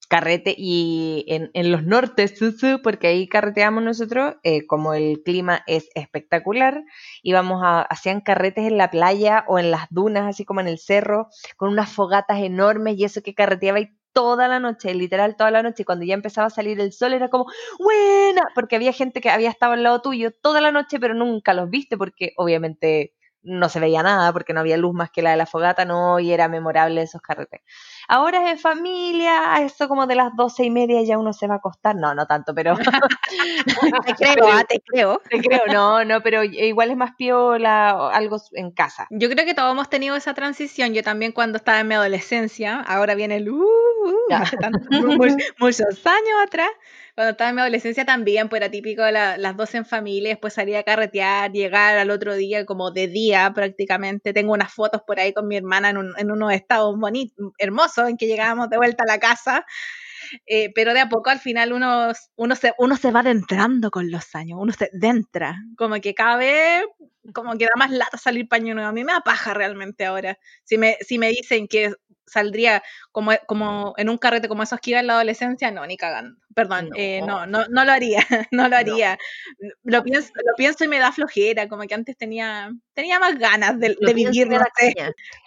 [0.08, 2.34] carrete y en, en los nortes,
[2.82, 6.84] porque ahí carreteamos nosotros, eh, como el clima es espectacular,
[7.24, 10.80] íbamos a, hacían carretes en la playa o en las dunas, así como en el
[10.80, 15.52] cerro, con unas fogatas enormes y eso que carreteaba y toda la noche, literal toda
[15.52, 17.46] la noche, y cuando ya empezaba a salir el sol era como,
[17.78, 21.54] buena, porque había gente que había estado al lado tuyo toda la noche, pero nunca
[21.54, 23.14] los viste, porque obviamente
[23.48, 26.20] no se veía nada porque no había luz más que la de la fogata, no,
[26.20, 27.62] y era memorable esos carretes.
[28.08, 31.56] Ahora es en familia, eso como de las doce y media ya uno se va
[31.56, 32.76] a acostar, no, no tanto, pero...
[34.06, 35.22] te creo, ah, te creo.
[35.30, 39.08] Te creo, no, no, pero igual es más piola, algo en casa.
[39.10, 42.82] Yo creo que todos hemos tenido esa transición, yo también cuando estaba en mi adolescencia,
[42.82, 43.50] ahora viene el...
[43.50, 44.58] Uh, uh hace
[45.60, 46.70] muchos años atrás,
[47.18, 50.82] cuando estaba en mi adolescencia también, pues era típico las dos en familia, después salía
[50.82, 54.34] a carretear, llegar al otro día como de día prácticamente.
[54.34, 58.18] Tengo unas fotos por ahí con mi hermana en, en unos estados bonitos, hermosos, en
[58.18, 59.66] que llegábamos de vuelta a la casa.
[60.46, 64.12] Eh, pero de a poco al final uno, uno, se, uno se va adentrando con
[64.12, 66.84] los años, uno se adentra, como que cada vez
[67.34, 68.90] como que da más lata salir paño nuevo.
[68.90, 70.38] A mí me apaja realmente ahora.
[70.64, 71.94] Si me, si me dicen que
[72.28, 75.98] saldría como, como en un carrete como esos que iba en la adolescencia, no, ni
[75.98, 76.38] cagando.
[76.54, 78.20] Perdón, no, eh, no, no, no, lo haría,
[78.52, 79.18] no lo haría.
[79.84, 83.80] Lo, pienso, lo pienso y me da flojera, como que antes tenía, tenía más ganas
[83.80, 84.48] de, de vivir.
[84.50, 84.60] No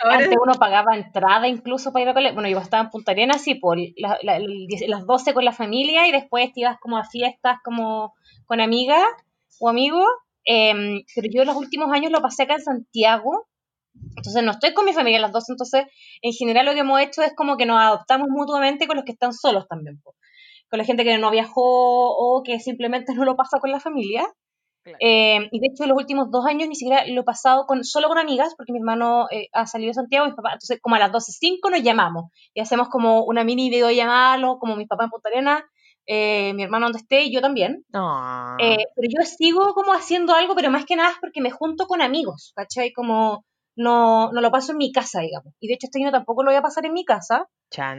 [0.03, 2.35] Antes uno pagaba entrada incluso para ir a colegio.
[2.35, 6.53] Bueno, yo estaba en Punta Arenas, sí, por las 12 con la familia y después
[6.53, 8.15] te ibas como a fiestas como
[8.47, 9.05] con amigas
[9.59, 10.09] o amigos.
[10.45, 13.50] Em, pero yo los últimos años lo pasé acá en Santiago
[14.17, 15.87] entonces no estoy con mi familia las dos, entonces
[16.23, 19.13] en general lo que hemos hecho es como que nos adoptamos mutuamente con los que
[19.13, 23.59] están solos también, con la gente que no viajó o que simplemente no lo pasa
[23.61, 24.27] con la familia.
[24.99, 28.09] Eh, y de hecho los últimos dos años ni siquiera lo he pasado con, solo
[28.09, 30.99] con amigas, porque mi hermano eh, ha salido de Santiago, y papá, entonces como a
[30.99, 35.29] las 12.05 nos llamamos y hacemos como una mini videollamada, como mi papá en Punta
[35.29, 35.65] Arena,
[36.07, 37.85] eh, mi hermano donde esté y yo también.
[37.93, 38.57] Ah.
[38.59, 42.01] pero yo sigo como haciendo algo, pero más que nada es porque me junto con
[42.01, 42.91] amigos, ¿cachai?
[42.93, 43.45] Como
[43.81, 45.55] no, no lo paso en mi casa, digamos.
[45.59, 47.49] Y de hecho este año tampoco lo voy a pasar en mi casa.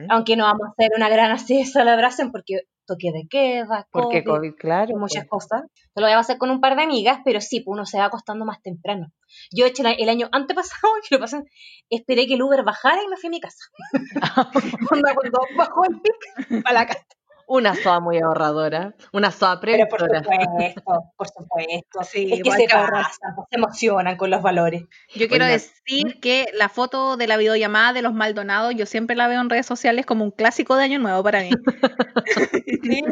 [0.09, 4.23] Aunque no vamos a hacer una gran así de celebración porque toque de queda, porque
[4.23, 4.95] COVID, claro.
[4.97, 5.47] Muchas pues.
[5.47, 5.63] cosas.
[5.95, 8.05] Lo voy a hacer con un par de amigas, pero sí, pues uno se va
[8.05, 9.07] acostando más temprano.
[9.51, 11.43] Yo hecho el año antepasado, que lo pasé,
[11.89, 13.65] esperé que el Uber bajara y me fui a mi casa.
[15.15, 17.05] cuando bajó el pic, a la casa.
[17.53, 22.03] Una SOA muy ahorradora, una SOA Pero por supuesto, por supuesto.
[22.03, 23.11] Sí, es que se, pasan,
[23.49, 24.83] se emocionan con los valores.
[25.13, 29.27] Yo quiero decir que la foto de la videollamada de los Maldonados, yo siempre la
[29.27, 31.49] veo en redes sociales como un clásico de Año Nuevo para mí.
[32.83, 33.03] sí.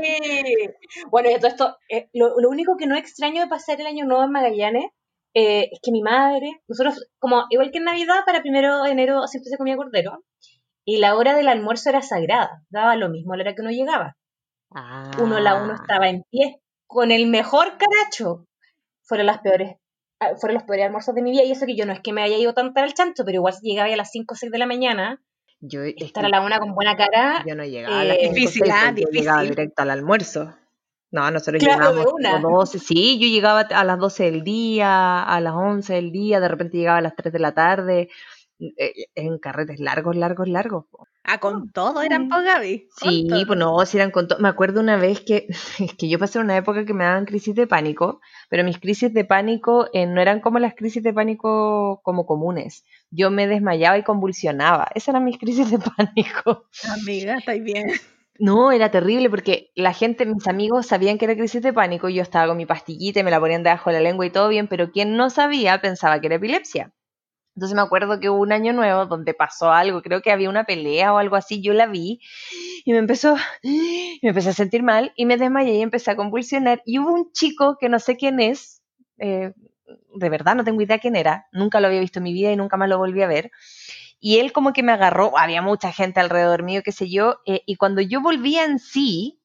[1.12, 4.24] Bueno, y todo esto, eh, lo, único que no extraño de pasar el Año Nuevo
[4.24, 4.86] en Magallanes
[5.34, 9.28] eh, es que mi madre, nosotros, como igual que en Navidad, para primero de enero
[9.28, 10.24] siempre se comía cordero,
[10.86, 13.72] y la hora del almuerzo era sagrada, daba lo mismo a la hora que uno
[13.72, 14.16] llegaba.
[15.20, 15.80] Uno la uno ah.
[15.82, 18.46] estaba en pie con el mejor caracho.
[19.04, 19.76] Fueron las peores
[20.20, 22.14] ah, fueron los peores almuerzos de mi vida y eso que yo no es que
[22.14, 24.52] me haya ido tanto al chancho, pero igual si llegaba a las 5 o 6
[24.52, 25.22] de la mañana,
[25.62, 27.44] yo estar a la una con buena cara.
[27.46, 30.56] Yo no llegaba a las eh, difícil, ah, llegaba directo al almuerzo.
[31.12, 32.80] No, nosotros claro, llegábamos a las 12.
[32.80, 36.78] Sí, yo llegaba a las 12 del día, a las 11 del día, de repente
[36.78, 38.10] llegaba a las 3 de la tarde,
[38.60, 40.86] eh, en carretes largos, largos, largos.
[41.32, 42.90] Ah, con todo eran por Gaby.
[43.00, 44.40] Sí, pues no, si eran con todo.
[44.40, 45.46] Me acuerdo una vez que,
[46.00, 49.26] que yo pasé una época que me daban crisis de pánico, pero mis crisis de
[49.26, 52.84] pánico eh, no eran como las crisis de pánico como comunes.
[53.12, 54.88] Yo me desmayaba y convulsionaba.
[54.96, 56.66] Esas eran mis crisis de pánico.
[57.00, 57.92] Amiga, estáis bien.
[58.40, 62.16] No, era terrible porque la gente, mis amigos sabían que era crisis de pánico, y
[62.16, 64.48] yo estaba con mi pastillita y me la ponían debajo de la lengua y todo
[64.48, 66.92] bien, pero quien no sabía pensaba que era epilepsia.
[67.60, 70.64] Entonces me acuerdo que hubo un año nuevo donde pasó algo, creo que había una
[70.64, 72.22] pelea o algo así, yo la vi
[72.86, 76.82] y me empezó, me empecé a sentir mal y me desmayé y empecé a convulsionar
[76.86, 78.82] y hubo un chico que no sé quién es,
[79.18, 79.52] eh,
[80.16, 82.56] de verdad no tengo idea quién era, nunca lo había visto en mi vida y
[82.56, 83.52] nunca más lo volví a ver.
[84.22, 87.64] Y él como que me agarró, había mucha gente alrededor mío, qué sé yo, eh,
[87.66, 89.39] y cuando yo volvía en sí,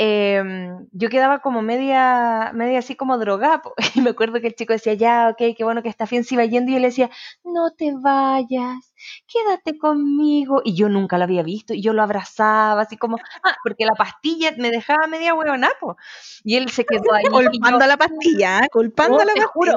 [0.00, 3.62] Em, yo quedaba como media, media así como drogada.
[3.96, 6.36] Y me acuerdo que el chico decía, ya, ok, qué bueno que está bien, se
[6.36, 6.70] iba yendo.
[6.70, 7.10] Y yo le decía,
[7.42, 8.92] no te vayas,
[9.26, 10.62] quédate conmigo.
[10.64, 11.74] Y yo nunca lo había visto.
[11.74, 15.96] Y yo lo abrazaba, así como, ah, porque la pastilla me dejaba media huevonapo.
[16.44, 17.24] Y él se quedó ahí.
[17.24, 18.68] culpando la pastilla, ¿eh?
[18.70, 19.48] culpando la pastilla.
[19.52, 19.72] Juro,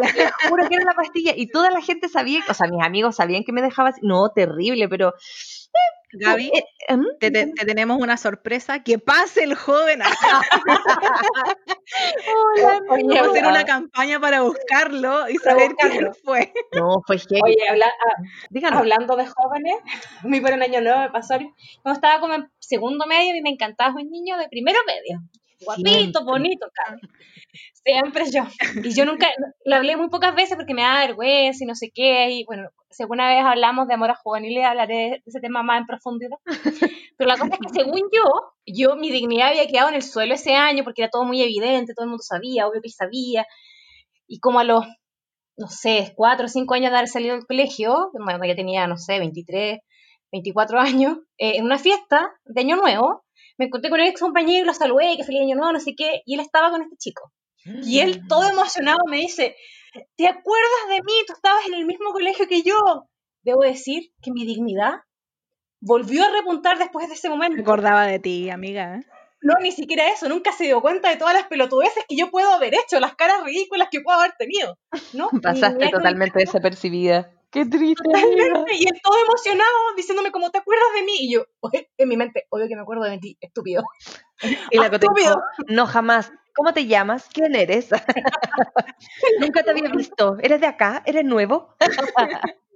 [0.49, 1.33] juro que era la pastilla.
[1.35, 4.01] Y toda la gente sabía, o sea, mis amigos sabían que me dejaba así.
[4.03, 5.15] No, terrible, pero
[6.13, 7.05] Gaby, eh, ¿em?
[7.19, 8.83] te, tenemos una sorpresa.
[8.83, 10.01] Que pase el joven.
[12.55, 16.53] Hola, Vamos a hacer una campaña para buscarlo y saber quién fue.
[16.73, 19.75] No, fue Oye, ah, hablando de jóvenes,
[20.23, 21.37] muy buen año nuevo me pasó.
[21.81, 25.21] Cuando estaba como en segundo medio y me encantaba un niño de primero medio.
[25.63, 26.67] Guapito, bonito,
[27.83, 28.43] Siempre yo.
[28.83, 29.27] Y yo nunca,
[29.65, 32.29] lo hablé muy pocas veces porque me da vergüenza y no sé qué.
[32.31, 35.81] Y bueno, si alguna vez hablamos de amor a juveniles, hablaré de ese tema más
[35.81, 36.37] en profundidad.
[37.17, 40.33] Pero la cosa es que según yo, yo, mi dignidad había quedado en el suelo
[40.33, 43.45] ese año porque era todo muy evidente, todo el mundo sabía, obvio que sabía.
[44.27, 44.85] Y como a los,
[45.57, 48.97] no sé, cuatro o cinco años de haber salido del colegio, bueno, ya tenía, no
[48.97, 49.79] sé, 23,
[50.31, 53.25] 24 años, eh, en una fiesta de Año Nuevo,
[53.61, 56.23] me encontré con un ex compañero, lo saludé, que feliz Año Nuevo, no sé qué,
[56.25, 57.31] y él estaba con este chico.
[57.83, 59.55] Y él, todo emocionado, me dice,
[60.15, 61.13] ¿te acuerdas de mí?
[61.27, 63.05] Tú estabas en el mismo colegio que yo.
[63.43, 64.93] Debo decir que mi dignidad
[65.79, 67.55] volvió a repuntar después de ese momento.
[67.55, 68.95] Recordaba de ti, amiga.
[68.95, 69.05] ¿eh?
[69.41, 70.27] No, ni siquiera eso.
[70.27, 73.43] Nunca se dio cuenta de todas las pelotudeces que yo puedo haber hecho, las caras
[73.43, 74.75] ridículas que puedo haber tenido.
[75.13, 75.29] ¿no?
[75.43, 77.31] Pasaste totalmente desapercibida.
[77.51, 78.09] Qué triste.
[78.79, 81.13] Y él todo emocionado diciéndome, ¿cómo te acuerdas de mí?
[81.19, 81.45] Y yo,
[81.97, 83.83] en mi mente, obvio que me acuerdo de ti, estúpido.
[84.71, 85.41] Y la estúpido.
[85.67, 86.31] no jamás.
[86.55, 87.29] ¿Cómo te llamas?
[87.33, 87.89] ¿Quién eres?
[89.39, 90.37] Nunca te había visto.
[90.41, 91.03] ¿Eres de acá?
[91.05, 91.75] ¿Eres nuevo?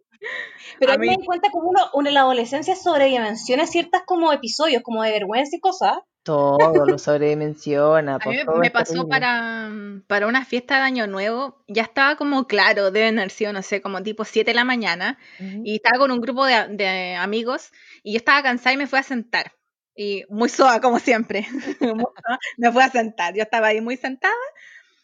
[0.80, 4.32] Pero a mí me di cuenta como uno, uno en la adolescencia sobredimensiona ciertas como
[4.34, 5.98] episodios, como de vergüenza y cosas.
[6.24, 8.16] Todo lo sobredimensiona.
[8.16, 9.72] A mí me pasó para,
[10.08, 13.82] para una fiesta de Año Nuevo, ya estaba como claro, deben haber sido, no sé,
[13.82, 17.72] como tipo 7 de la mañana, y estaba con un grupo de, de, amigos,
[18.04, 19.54] y yo estaba cansada y me fui a sentar
[19.96, 21.48] y muy soa como siempre.
[22.58, 24.34] me fui a sentar, yo estaba ahí muy sentada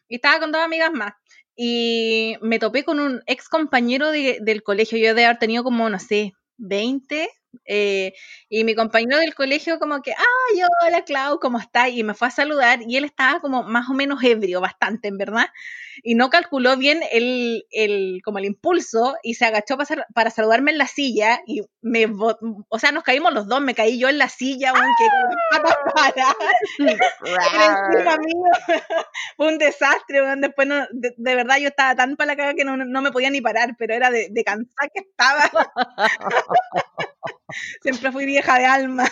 [0.08, 1.14] y estaba con dos amigas más.
[1.64, 6.00] Y me topé con un ex compañero del colegio, yo de haber tenido como, no
[6.00, 7.30] sé, 20,
[7.66, 8.14] eh,
[8.50, 11.90] y mi compañero del colegio como que, ay, hola Clau, ¿cómo estás?
[11.92, 15.20] Y me fue a saludar y él estaba como más o menos ebrio, bastante, en
[15.20, 15.50] verdad.
[16.04, 20.72] Y no calculó bien el, el como el impulso y se agachó para, para saludarme
[20.72, 22.08] en la silla y me,
[22.70, 25.08] o sea, nos caímos los dos, me caí yo en la silla, aunque
[29.38, 33.02] fue un desastre, después de, verdad yo estaba tan para la caga que no, no,
[33.02, 35.50] me podía ni parar, pero era de, de cansar que estaba.
[37.82, 39.06] Siempre fui vieja de alma.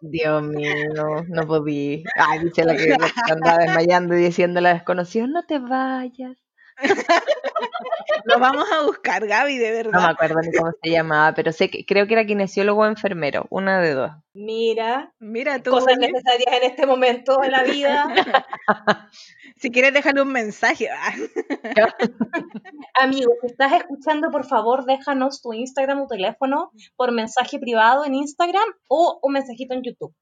[0.00, 2.04] Dios mío, no, no podí.
[2.16, 2.94] Ay, dice la que
[3.30, 6.11] andaba desmayando y diciendo a la desconocida, no te vayas.
[8.24, 9.92] Lo vamos a buscar, Gaby, de verdad.
[9.92, 12.86] No me acuerdo ni cómo se llamaba, pero sé que creo que era kinesiólogo o
[12.86, 14.12] enfermero, una de dos.
[14.34, 15.70] Mira, mira tú.
[15.70, 18.06] Cosas necesarias en este momento de la vida.
[19.56, 20.88] si quieres, déjale un mensaje.
[22.94, 28.14] Amigo, si estás escuchando, por favor, déjanos tu Instagram o teléfono por mensaje privado en
[28.14, 30.14] Instagram o un mensajito en YouTube.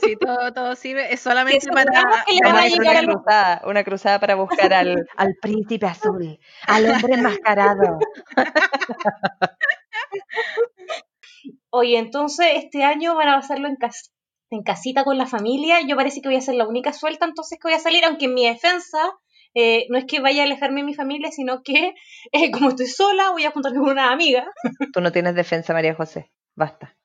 [0.00, 1.12] Sí, todo, todo sirve.
[1.12, 7.14] Es solamente para, una, cruzada, una cruzada para buscar al, al príncipe azul, al hombre
[7.14, 7.98] enmascarado.
[11.70, 13.76] Oye, entonces este año van a hacerlo en,
[14.50, 15.80] en casita con la familia.
[15.86, 18.26] Yo parece que voy a ser la única suelta, entonces que voy a salir, aunque
[18.26, 18.98] en mi defensa
[19.54, 21.94] eh, no es que vaya a alejarme de mi familia, sino que
[22.32, 24.46] eh, como estoy sola, voy a juntarme con una amiga.
[24.92, 26.30] Tú no tienes defensa, María José.
[26.54, 26.96] Basta.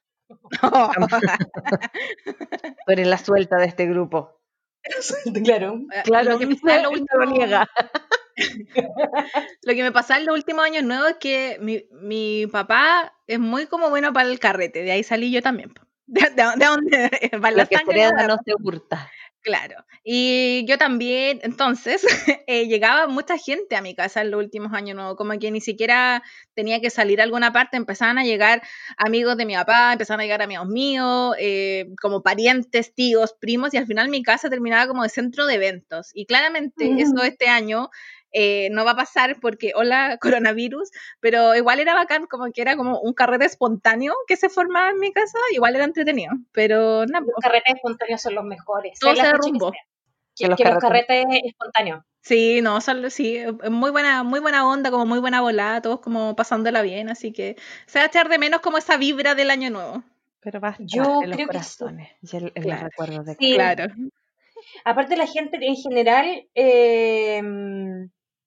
[2.85, 4.39] Tú eres la suelta de este grupo.
[5.43, 5.81] claro.
[6.03, 7.69] Claro, lo que me pasa lo niega.
[9.63, 13.39] lo que me pasa en los últimos años nuevos es que mi, mi, papá es
[13.39, 15.73] muy como bueno para el carrete, de ahí salí yo también.
[16.05, 17.77] ¿De, de, de dónde va la que
[18.27, 19.09] no se hurta.
[19.43, 19.75] Claro.
[20.05, 22.01] Y yo también, entonces,
[22.47, 25.17] eh, llegaba mucha gente a mi casa en los últimos años, ¿no?
[25.17, 26.23] Como que ni siquiera
[26.53, 28.61] tenía que salir a alguna parte, empezaban a llegar
[28.95, 33.77] amigos de mi papá, empezaban a llegar amigos míos, eh, como parientes, tíos, primos, y
[33.77, 36.11] al final mi casa terminaba como de centro de eventos.
[36.13, 37.89] Y claramente eso este año
[38.33, 42.75] eh, no va a pasar porque, hola, coronavirus, pero igual era bacán, como que era
[42.75, 47.25] como un carrete espontáneo que se formaba en mi casa, igual era entretenido, pero nada.
[47.25, 48.99] Los carretes espontáneos son los mejores.
[48.99, 49.71] Todo se derrumbó.
[50.35, 51.25] Que, los, carretes...
[51.43, 52.01] espontáneos.
[52.21, 56.35] Sí, no, son, sí, muy buena, muy buena onda, como muy buena volada, todos como
[56.35, 57.55] pasándola bien, así que
[57.85, 60.03] se va a echar de menos como esa vibra del año nuevo.
[60.39, 63.53] Pero va Yo en los corazones y el, recuerdo de sí.
[63.53, 63.93] Claro.
[64.85, 67.41] Aparte la gente en general eh,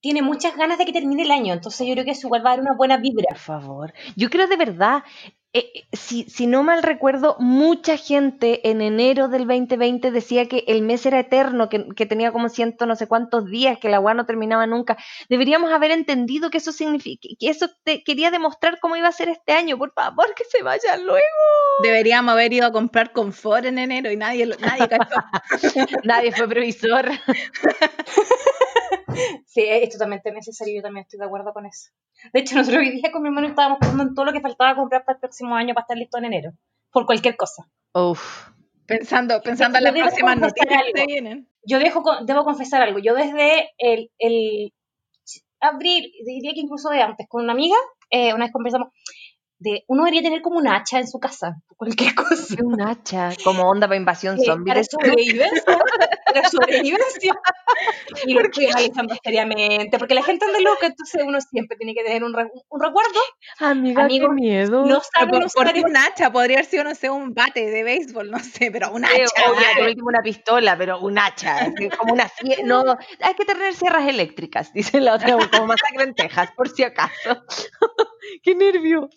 [0.07, 2.51] tiene muchas ganas de que termine el año, entonces yo creo que eso igual va
[2.51, 3.27] a dar una buena vibra.
[3.29, 3.93] Por favor.
[4.15, 5.03] Yo creo de verdad,
[5.53, 10.63] eh, eh, si, si, no mal recuerdo, mucha gente en enero del 2020 decía que
[10.69, 14.15] el mes era eterno, que, tenía como ciento no sé cuántos días, que la agua
[14.15, 14.97] no terminaba nunca.
[15.29, 19.29] Deberíamos haber entendido que eso significa, que eso te quería demostrar cómo iba a ser
[19.29, 19.77] este año.
[19.77, 21.21] Por favor, que se vaya luego.
[21.83, 24.89] Deberíamos haber ido a comprar confort en enero y nadie, nadie
[26.05, 27.11] nadie fue previsor.
[29.47, 31.91] sí, es totalmente necesario, yo también estoy de acuerdo con eso.
[32.33, 34.75] De hecho, nosotros hoy día con mi hermano estábamos pensando en todo lo que faltaba
[34.75, 36.53] comprar para el próximo año para estar listo en enero,
[36.91, 37.69] por cualquier cosa.
[37.93, 38.49] Uf.
[38.87, 41.49] Pensando, pensando en las próximas noticias que vienen.
[41.65, 44.73] Yo dejo, debo confesar algo, yo desde el, el
[45.61, 47.77] abril, diría que incluso de antes, con una amiga,
[48.11, 48.89] eh, una vez conversamos,
[49.59, 52.57] de uno debería tener como un hacha en su casa, cualquier cosa.
[52.63, 54.73] Un hacha, como onda para invasión zombie.
[54.73, 55.63] Para sobrevivencia.
[56.27, 57.35] para sobrevivencia.
[58.27, 62.05] Y lo estoy analizando seriamente, porque la gente anda loca, entonces uno siempre tiene que
[62.05, 63.21] tener un, un recuerdo.
[63.61, 64.85] Amiga, Amigo, qué miedo.
[64.87, 68.39] No sabe por, por un hacha, podría ser, no sé, un bate de béisbol, no
[68.39, 69.27] sé, pero un hacha.
[69.27, 72.31] Sí, una pistola, pero un hacha, como una
[72.65, 76.85] no, hay que tener sierras eléctricas, dice la otra, como masacre en Texas, por si
[76.85, 77.13] acaso.
[78.43, 79.09] qué nervio.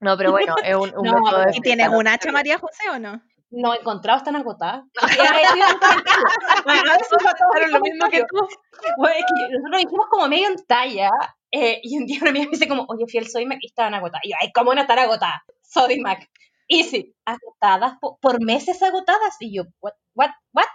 [0.00, 3.22] No, pero bueno, es un, un método ¿Y tienes un hacha, María José, o no?
[3.56, 4.84] No, encontrado están agotadas.
[7.70, 8.36] lo mismo que tú.
[8.98, 11.10] nosotros dijimos como medio en talla,
[11.52, 13.94] eh, y un día una amiga me dice como, oye, fiel soy Mac, y estaban
[13.94, 14.24] agotadas.
[14.24, 15.42] Y yo, ay, ¿cómo no estar agotadas?
[16.02, 16.28] Mac.
[16.68, 19.36] Easy, agotadas, por, por meses agotadas.
[19.38, 20.66] Y yo, what, what, what?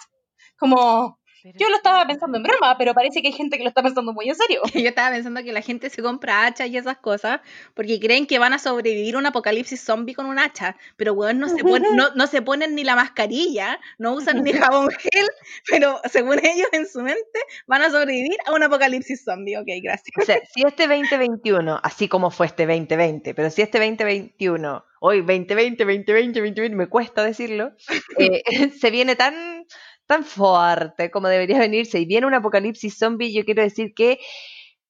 [0.58, 3.82] Como, yo lo estaba pensando en broma, pero parece que hay gente que lo está
[3.82, 4.62] pensando muy en serio.
[4.74, 7.42] Yo estaba pensando que la gente se compra hachas y esas cosas
[7.74, 10.76] porque creen que van a sobrevivir un apocalipsis zombie con un hacha.
[10.98, 14.90] Pero, weón, no se, no, no se ponen ni la mascarilla, no usan ni jabón
[14.92, 15.28] gel,
[15.70, 19.58] pero según ellos en su mente van a sobrevivir a un apocalipsis zombie.
[19.58, 20.10] Ok, gracias.
[20.22, 25.20] O sea, si este 2021, así como fue este 2020, pero si este 2021 hoy
[25.20, 27.72] 2020, 2020, 2020, me cuesta decirlo,
[28.20, 29.66] eh, se viene tan
[30.10, 34.20] tan fuerte como debería venirse y viene un apocalipsis zombie, yo quiero decir que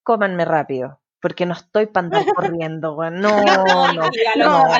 [0.03, 0.98] cómanme rápido.
[1.21, 3.11] Porque no estoy para andar corriendo, güey.
[3.19, 4.09] No, no, no.
[4.37, 4.75] no, no.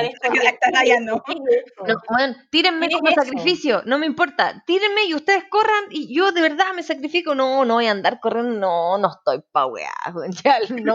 [2.50, 4.62] tírenme como sacrificio, no me importa.
[4.66, 7.34] Tírenme y ustedes corran y yo de verdad me sacrifico.
[7.34, 8.58] No, no voy a andar corriendo.
[8.58, 9.90] No, no estoy pa' weá.
[10.70, 10.94] No,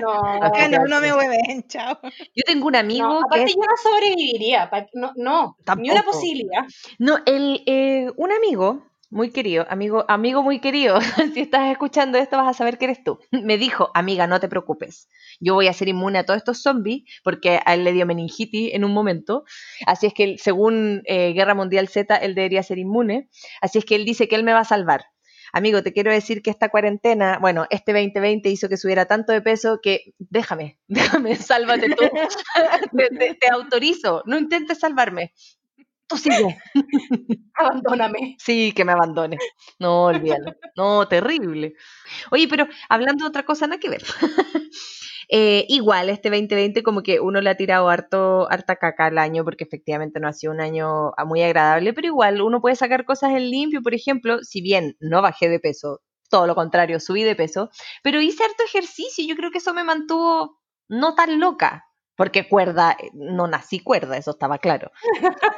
[0.00, 1.98] No, no, me mueven, chao.
[2.02, 3.20] Yo tengo un amigo.
[3.24, 4.70] aparte, yo no sobreviviría.
[4.94, 5.56] No, no.
[5.76, 6.64] Ni una posibilidad.
[6.98, 10.98] No, el, eh, un amigo muy querido, amigo, amigo muy querido,
[11.34, 13.18] si estás escuchando esto vas a saber que eres tú.
[13.30, 15.08] Me dijo, amiga, no te preocupes,
[15.38, 18.72] yo voy a ser inmune a todos estos zombies, porque a él le dio meningitis
[18.72, 19.44] en un momento,
[19.86, 23.28] así es que según eh, Guerra Mundial Z, él debería ser inmune,
[23.60, 25.04] así es que él dice que él me va a salvar.
[25.52, 29.42] Amigo, te quiero decir que esta cuarentena, bueno, este 2020 hizo que subiera tanto de
[29.42, 32.04] peso que déjame, déjame, sálvate tú.
[32.96, 35.34] te, te autorizo, no intentes salvarme
[36.16, 36.58] sigue.
[37.54, 38.36] Abandóname.
[38.38, 39.38] Sí, que me abandone.
[39.78, 40.54] No, olvídalo.
[40.76, 41.74] No, terrible.
[42.30, 44.02] Oye, pero hablando de otra cosa, nada que ver.
[45.34, 49.44] Eh, igual, este 2020 como que uno le ha tirado harto, harta caca al año
[49.44, 53.06] porque efectivamente no ha sido un año ah, muy agradable, pero igual uno puede sacar
[53.06, 57.22] cosas en limpio, por ejemplo, si bien no bajé de peso, todo lo contrario, subí
[57.22, 57.70] de peso,
[58.02, 61.86] pero hice harto ejercicio y yo creo que eso me mantuvo no tan loca,
[62.22, 64.92] porque cuerda, eh, no nací cuerda, eso estaba claro.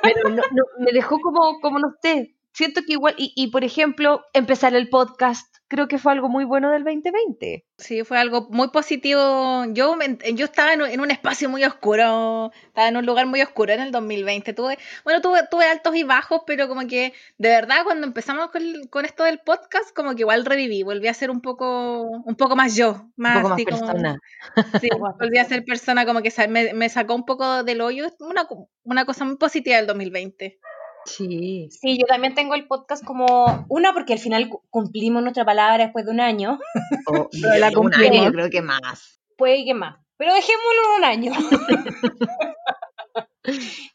[0.03, 0.43] Pero no,
[0.79, 4.89] me dejó como, como no sé, siento que igual, y, y por ejemplo, empezar el
[4.89, 7.67] podcast creo que fue algo muy bueno del 2020.
[7.79, 9.65] Sí, fue algo muy positivo.
[9.73, 9.97] Yo,
[10.35, 13.91] yo estaba en, un espacio muy oscuro, estaba en un lugar muy oscuro en el
[13.91, 14.53] 2020.
[14.53, 19.05] Tuve, bueno, tuve, tuve altos y bajos, pero como que de verdad cuando empezamos con,
[19.05, 22.77] esto del podcast, como que igual reviví, volví a ser un poco, un poco más
[22.77, 24.21] yo, más, más persona.
[24.81, 24.89] sí,
[25.19, 28.07] volví a ser persona como que me, me sacó un poco del hoyo.
[28.21, 28.47] Una,
[28.85, 30.61] una cosa muy positiva del 2020.
[31.07, 31.69] Sí.
[31.71, 36.05] Sí, yo también tengo el podcast como una porque al final cumplimos nuestra palabra después
[36.05, 36.59] de un año.
[37.07, 38.11] O, Pero la un cumplimos.
[38.11, 39.21] año, yo creo que más.
[39.37, 39.99] Puede que más.
[40.17, 41.33] Pero dejémoslo en un año.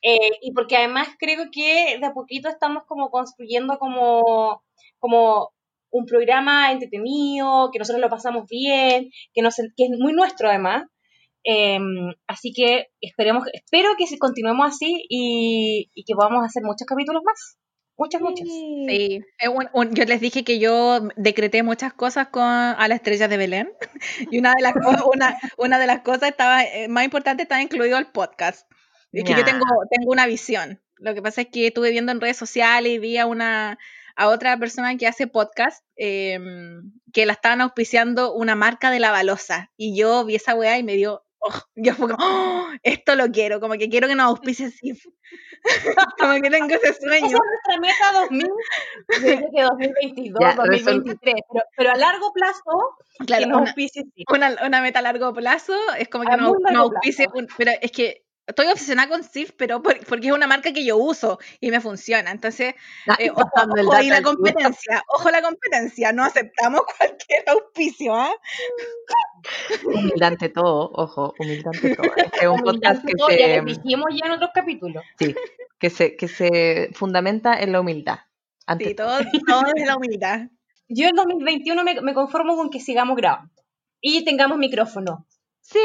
[0.04, 4.64] Eh, y porque además creo que de a poquito estamos como construyendo como,
[5.00, 5.50] como
[5.90, 10.84] un programa entretenido, que nosotros lo pasamos bien, que, nos, que es muy nuestro además.
[11.44, 11.80] Eh,
[12.28, 17.22] así que esperemos, espero que si continuemos así y, y que podamos hacer muchos capítulos
[17.26, 17.58] más.
[17.98, 18.48] Muchas, muchas.
[18.48, 22.96] Sí, es un- un- yo les dije que yo decreté muchas cosas con a la
[22.96, 23.72] estrella de Belén
[24.32, 24.74] y una de las,
[25.14, 28.70] una, una de las cosas estaba, eh, más importante estaba incluido el podcast.
[29.12, 30.82] Es que yo tengo, tengo una visión.
[30.98, 33.78] Lo que pasa es que estuve viendo en redes sociales y vi a una
[34.16, 36.38] a otra persona que hace podcast eh,
[37.14, 40.84] que la estaban auspiciando una marca de la balosa y yo vi esa weá y
[40.84, 44.28] me dio oh, yo fue como, "Oh, esto lo quiero, como que quiero que nos
[44.28, 45.06] auspicie Sif.
[46.20, 47.28] como que tengo ese Esa sueño.
[47.28, 52.96] es nuestra meta 2000, yo creo que 2022, Ya, 2023, pero, pero a largo plazo,
[53.26, 54.24] Claro, que nos una- auspicie sí.
[54.32, 57.28] una, una meta a largo plazo es como que A no, muy largo no auspicie
[57.34, 60.84] un- pero es que estoy obsesionada con Sif, pero por- porque es una marca que
[60.84, 62.32] yo uso y me funciona.
[62.32, 62.76] Entonces,
[63.18, 63.50] eh, ojo,
[63.82, 68.32] ojo ahí la competencia, ojo la competencia, no aceptamos cualquier auspicio, ¿ah?
[69.86, 72.08] Humildad ante todo, ojo, humildad ante todo.
[72.16, 75.04] Este es un podcast que Todo, ya se, les dijimos ya en otros capítulos.
[75.18, 75.36] sí,
[75.80, 78.20] que se, que se fundamenta en la humildad.
[78.66, 80.42] Ante Sí, todo, todo desde la humildad.
[80.88, 83.52] Yo en 2021 me, me conformo con que sigamos grabando
[84.02, 85.26] y tengamos micrófono.
[85.72, 85.80] Sí.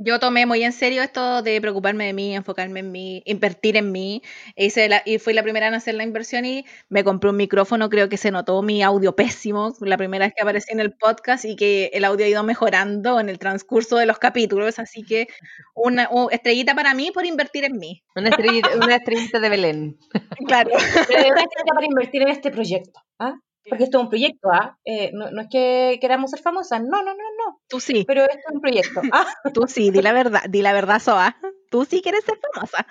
[0.00, 3.92] Yo tomé muy en serio esto de preocuparme de mí, enfocarme en mí, invertir en
[3.92, 4.22] mí.
[4.56, 7.88] Hice la- y fui la primera en hacer la inversión y me compré un micrófono.
[7.88, 11.44] Creo que se notó mi audio pésimo la primera vez que aparecí en el podcast
[11.44, 14.78] y que el audio ha ido mejorando en el transcurso de los capítulos.
[14.80, 15.28] Así que
[15.74, 18.02] una estrellita para mí por invertir en mí.
[18.16, 19.98] Una estrellita, una estrellita de Belén.
[20.46, 20.70] Claro.
[21.08, 23.00] Pero verdad que para invertir en este proyecto.
[23.20, 23.34] ¿ah?
[23.68, 24.78] Porque esto es un proyecto, ¿ah?
[24.84, 27.60] Eh, no, no es que queramos ser famosas, no, no, no, no.
[27.68, 29.00] Tú sí, Pero esto es un proyecto.
[29.12, 29.26] ¿ah?
[29.54, 31.36] tú sí, di la verdad, di la verdad, Soa.
[31.74, 32.86] Tú sí quieres ser famosa.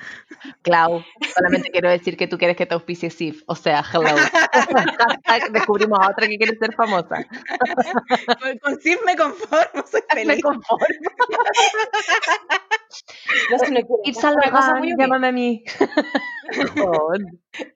[0.61, 1.01] Clau,
[1.33, 3.41] solamente quiero decir que tú quieres que te auspicie Sif.
[3.45, 4.03] O sea, hello.
[5.53, 7.25] Descubrimos a otra que quiere ser famosa.
[8.41, 10.43] Con, con Sif me conformo, soy Me feliz.
[10.43, 10.85] conformo.
[13.51, 15.63] Yo si no quiero hacer una cosa muy llámame a mí.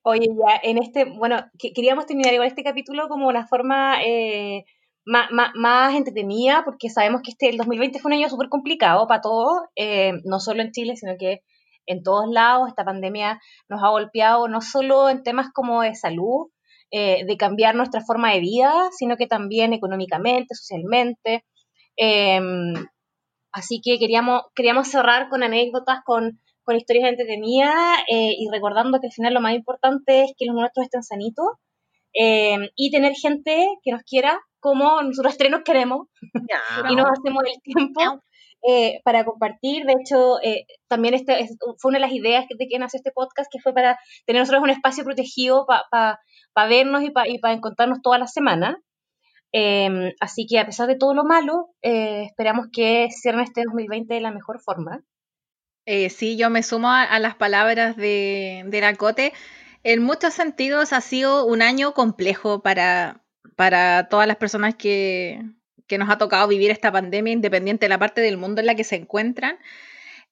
[0.03, 4.65] Oye, ya en este, bueno, que- queríamos terminar igual este capítulo como una forma eh,
[5.07, 9.21] más, más, entretenida, porque sabemos que este, el 2020 fue un año súper complicado para
[9.21, 11.39] todos, eh, no solo en Chile, sino que
[11.85, 12.67] en todos lados.
[12.67, 13.39] Esta pandemia
[13.69, 16.47] nos ha golpeado no solo en temas como de salud,
[16.91, 21.45] eh, de cambiar nuestra forma de vida, sino que también económicamente, socialmente.
[21.95, 22.73] Em,
[23.53, 29.07] así que queríamos, queríamos cerrar con anécdotas, con, con historias entretenidas eh, y recordando que
[29.07, 31.47] al final lo más importante es que los nuestros estén sanitos
[32.19, 36.07] eh, y tener gente que nos quiera como nosotros tres nos queremos
[36.89, 38.21] y nos hacemos el tiempo
[38.67, 39.85] eh, para compartir.
[39.85, 43.11] De hecho, eh, también este es- fue una de las ideas de que nació este
[43.13, 46.19] podcast, que fue para tener nosotros un espacio protegido para
[46.67, 48.75] vernos y para encontrarnos todas las semanas.
[49.53, 54.13] Eh, así que a pesar de todo lo malo, eh, esperamos que cierren este 2020
[54.15, 55.01] de la mejor forma.
[55.85, 59.31] Eh, sí, yo me sumo a, a las palabras de, de la Cote.
[59.83, 63.23] En muchos sentidos ha sido un año complejo para,
[63.55, 65.41] para todas las personas que,
[65.87, 68.75] que nos ha tocado vivir esta pandemia, independiente de la parte del mundo en la
[68.75, 69.57] que se encuentran.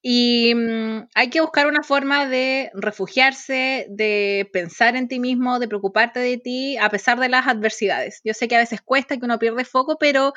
[0.01, 5.67] Y mm, hay que buscar una forma de refugiarse, de pensar en ti mismo, de
[5.67, 8.21] preocuparte de ti, a pesar de las adversidades.
[8.23, 10.33] Yo sé que a veces cuesta, que uno pierde foco, pero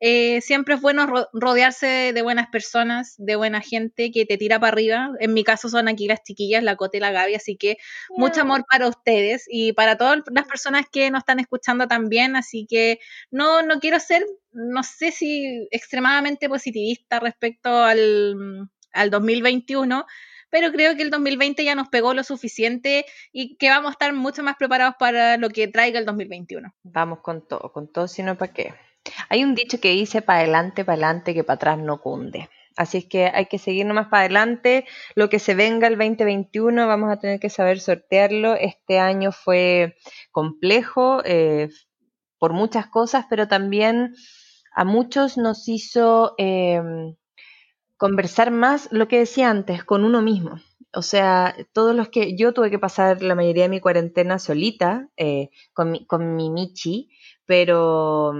[0.00, 4.60] eh, siempre es bueno ro- rodearse de buenas personas, de buena gente que te tira
[4.60, 5.10] para arriba.
[5.20, 7.78] En mi caso son aquí las chiquillas, la Cote y la Gaby, así que
[8.16, 12.36] mucho amor para ustedes y para todas las personas que nos están escuchando también.
[12.36, 12.98] Así que
[13.30, 20.04] no, no quiero ser, no sé si extremadamente positivista respecto al, al 2021.
[20.48, 24.12] Pero creo que el 2020 ya nos pegó lo suficiente y que vamos a estar
[24.12, 26.72] mucho más preparados para lo que traiga el 2021.
[26.84, 28.74] Vamos con todo, con todo, sino para qué.
[29.28, 32.48] Hay un dicho que dice para adelante, para adelante, que para atrás no cunde.
[32.76, 34.84] Así es que hay que seguir nomás para adelante.
[35.14, 38.54] Lo que se venga el 2021 vamos a tener que saber sortearlo.
[38.54, 39.96] Este año fue
[40.30, 41.70] complejo eh,
[42.38, 44.14] por muchas cosas, pero también
[44.74, 46.82] a muchos nos hizo eh,
[47.96, 50.60] conversar más lo que decía antes, con uno mismo.
[50.92, 55.08] O sea, todos los que yo tuve que pasar la mayoría de mi cuarentena solita,
[55.16, 57.10] eh, con, mi, con mi Michi,
[57.46, 58.32] pero,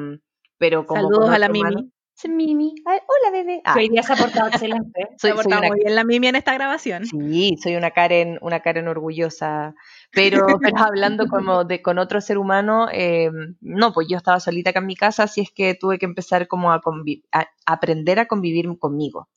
[0.58, 1.68] pero como Saludos a la Mimi.
[1.68, 1.88] hermano-
[2.18, 2.74] Es Mimi.
[2.86, 3.60] Ay, hola, bebé.
[3.64, 5.00] Ah, hoy día se ha portado excelente.
[5.18, 7.04] soy, Se ha portado muy bien la Mimi en esta grabación.
[7.04, 9.74] sí, soy una Karen, una Karen orgullosa.
[10.12, 13.30] Pero, pero hablando como de con otro ser humano, eh,
[13.60, 16.48] no, pues yo estaba solita acá en mi casa, así es que tuve que empezar
[16.48, 16.80] como a
[17.66, 19.28] aprender a convivir conmigo.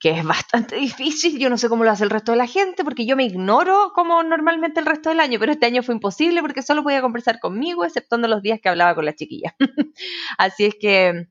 [0.00, 2.84] Que es bastante difícil, yo no sé cómo lo hace el resto de la gente,
[2.84, 6.40] porque yo me ignoro como normalmente el resto del año, pero este año fue imposible
[6.40, 9.54] porque solo podía conversar conmigo, exceptuando los días que hablaba con la chiquilla.
[10.38, 11.28] Así es que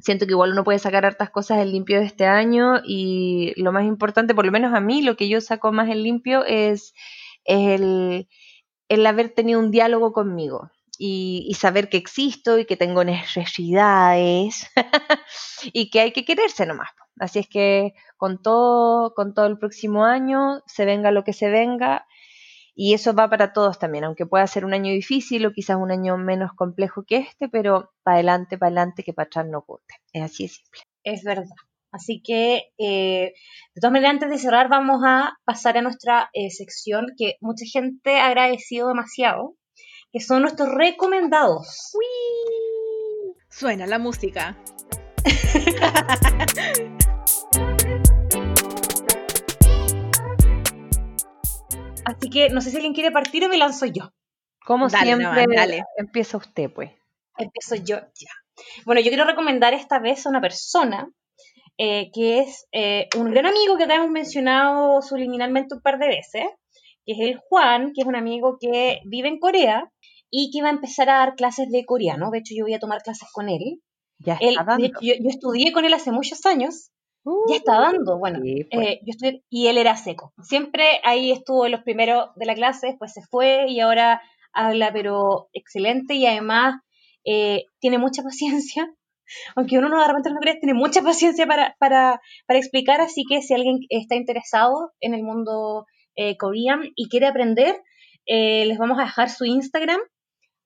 [0.00, 3.72] siento que igual uno puede sacar hartas cosas en limpio de este año y lo
[3.72, 6.94] más importante, por lo menos a mí, lo que yo saco más en limpio es
[7.44, 8.28] el,
[8.88, 14.66] el haber tenido un diálogo conmigo y, y saber que existo y que tengo necesidades
[15.72, 16.90] y que hay que quererse nomás.
[17.18, 21.48] Así es que con todo, con todo el próximo año, se venga lo que se
[21.48, 22.06] venga,
[22.80, 25.90] y eso va para todos también, aunque pueda ser un año difícil o quizás un
[25.90, 29.82] año menos complejo que este, pero para adelante, para adelante, que para atrás no ocurre.
[30.12, 30.80] Es así de simple.
[31.02, 31.56] Es verdad.
[31.90, 33.32] Así que, eh,
[33.74, 37.64] de todas maneras, antes de cerrar, vamos a pasar a nuestra eh, sección que mucha
[37.66, 39.56] gente ha agradecido demasiado,
[40.12, 41.92] que son nuestros recomendados.
[43.50, 44.56] Suena la música.
[52.04, 54.12] Así que no sé si alguien quiere partir o me lanzo yo.
[54.64, 55.82] Como Dale, siempre, Navan, dale.
[55.96, 56.90] empieza usted, pues.
[57.36, 58.30] Empiezo yo ya.
[58.84, 61.10] Bueno, yo quiero recomendar esta vez a una persona
[61.76, 66.08] eh, que es eh, un gran amigo que acá hemos mencionado subliminalmente un par de
[66.08, 66.46] veces,
[67.04, 69.90] que es el Juan, que es un amigo que vive en Corea
[70.30, 72.30] y que va a empezar a dar clases de coreano.
[72.30, 73.80] De hecho, yo voy a tomar clases con él.
[74.18, 74.82] Ya Él, está dando.
[74.82, 76.90] de hecho, yo, yo estudié con él hace muchos años.
[77.24, 78.40] Uh, Ya está dando, bueno.
[78.42, 78.86] sí, pues.
[78.86, 80.32] eh, yo estudié, y él era seco.
[80.42, 84.22] Siempre ahí estuvo en los primeros de la clase, después se fue y ahora
[84.52, 86.80] habla, pero excelente y además
[87.24, 88.92] eh, tiene mucha paciencia.
[89.56, 93.00] Aunque uno no de repente no cree, tiene mucha paciencia para, para, para explicar.
[93.02, 95.84] Así que si alguien está interesado en el mundo
[96.16, 97.76] eh, coreano y quiere aprender,
[98.26, 100.00] eh, les vamos a dejar su Instagram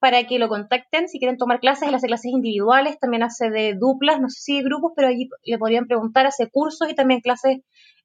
[0.03, 1.88] para que lo contacten si quieren tomar clases.
[1.88, 5.28] Él hace clases individuales, también hace de duplas, no sé si de grupos, pero allí
[5.44, 7.59] le podrían preguntar, hace cursos y también clases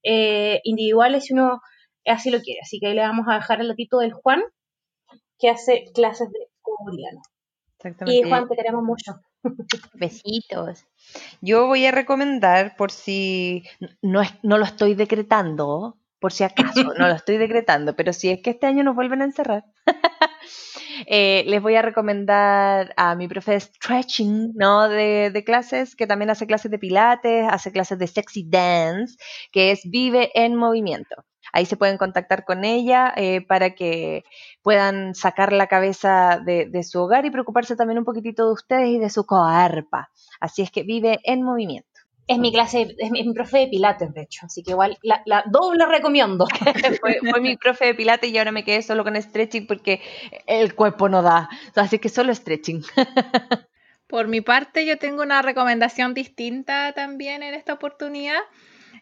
[0.04, 1.60] eh, individuales si uno
[2.06, 2.60] así lo quiere.
[2.62, 4.44] Así que ahí le vamos a dejar el latito del Juan,
[5.40, 7.22] que hace clases de coreano.
[7.24, 8.30] Y Exactamente.
[8.30, 9.20] Juan, te queremos mucho.
[9.96, 10.86] Besitos.
[11.42, 13.64] Yo voy a recomendar, por si
[14.04, 18.30] no, es, no lo estoy decretando, por si acaso, no lo estoy decretando, pero si
[18.30, 19.66] es que este año nos vuelven a encerrar,
[21.06, 24.90] eh, les voy a recomendar a mi profe de stretching, ¿no?
[24.90, 29.16] De, clases, que también hace clases de pilates, hace clases de sexy dance,
[29.52, 31.16] que es Vive en Movimiento.
[31.54, 34.24] Ahí se pueden contactar con ella eh, para que
[34.62, 38.90] puedan sacar la cabeza de, de su hogar y preocuparse también un poquitito de ustedes
[38.90, 40.10] y de su coarpa.
[40.40, 41.87] Así es que vive en movimiento.
[42.28, 44.46] Es mi clase, es mi, es mi profe de pilates, de hecho.
[44.46, 46.46] Así que igual la, la doble recomiendo.
[47.02, 50.02] fue, fue mi profe de pilates y ahora me quedé solo con stretching porque
[50.46, 51.50] el cuerpo no da.
[51.76, 52.84] Así que solo stretching.
[54.08, 58.40] Por mi parte, yo tengo una recomendación distinta también en esta oportunidad.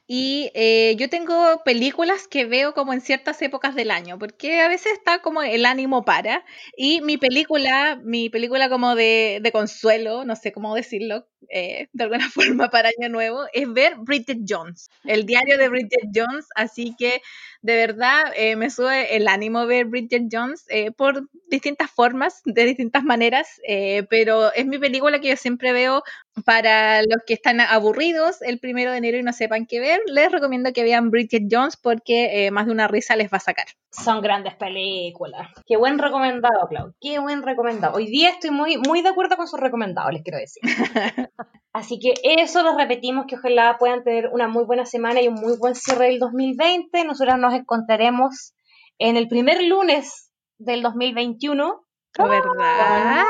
[0.08, 4.68] Y eh, yo tengo películas que veo como en ciertas épocas del año, porque a
[4.68, 6.44] veces está como el ánimo para.
[6.78, 12.04] Y mi película, mi película como de, de consuelo, no sé cómo decirlo, eh, de
[12.04, 16.48] alguna forma para Año Nuevo, es ver Bridget Jones, el diario de Bridget Jones.
[16.56, 17.22] Así que
[17.62, 22.66] de verdad eh, me sube el ánimo ver Bridget Jones eh, por distintas formas, de
[22.66, 26.04] distintas maneras, eh, pero es mi película que yo siempre veo
[26.44, 30.32] para los que están aburridos el primero de enero y no sepan qué ver, les
[30.32, 33.68] recomiendo que vean Bridget Jones porque eh, más de una risa les va a sacar.
[33.92, 35.48] Son grandes películas.
[35.66, 36.94] Qué buen recomendado, Clau.
[37.00, 37.96] Qué buen recomendado.
[37.96, 40.62] Hoy día estoy muy, muy de acuerdo con sus recomendados, les quiero decir.
[41.74, 45.34] Así que eso lo repetimos, que ojalá puedan tener una muy buena semana y un
[45.36, 47.04] muy buen cierre del 2020.
[47.04, 48.54] Nosotros nos encontraremos
[48.98, 51.86] en el primer lunes del 2021.
[52.18, 53.26] ¿La verdad?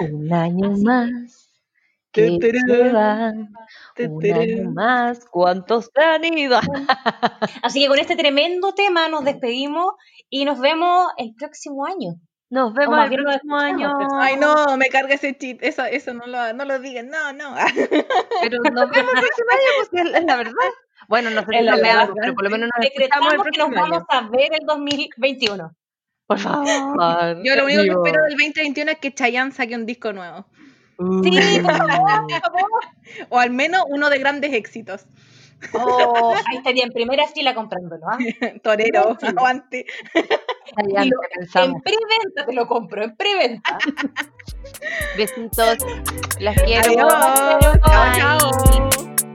[0.00, 1.50] Un año Así más.
[2.10, 3.52] Que se van.
[3.98, 5.26] Un año más.
[5.26, 6.58] ¿Cuántos se han ido?
[7.62, 9.92] Así que con este tremendo tema nos despedimos
[10.30, 12.14] y nos vemos el próximo año.
[12.50, 13.92] Nos vemos el próximo año.
[14.20, 15.58] Ay, no, me carga ese cheat.
[15.62, 17.08] Eso, eso no lo, no lo digan.
[17.08, 17.54] No, no.
[18.42, 20.52] Pero nos vemos el próximo año, pues es la verdad.
[21.08, 23.58] Bueno, no sé si nos veamos, pero por lo menos nos escuchamos Decretamos el que
[23.58, 25.76] nos próximo vamos a ver el 2021.
[26.26, 26.66] Por favor.
[27.44, 30.46] Yo lo único que espero del 2021 es que Chayanne saque un disco nuevo.
[30.98, 31.76] Sí, por Uh.
[31.76, 32.70] favor, por favor.
[33.30, 35.06] O al menos uno de grandes éxitos.
[35.74, 38.06] Oh, ahí estaría en primera fila comprándolo.
[38.08, 38.18] ¿ah?
[38.62, 39.86] Torero, aguante.
[40.76, 43.78] En preventa te lo compro, en preventa.
[45.16, 45.78] Besitos.
[46.38, 47.08] Las quiero.
[47.08, 48.56] Adiós.
[49.16, 49.29] Bye.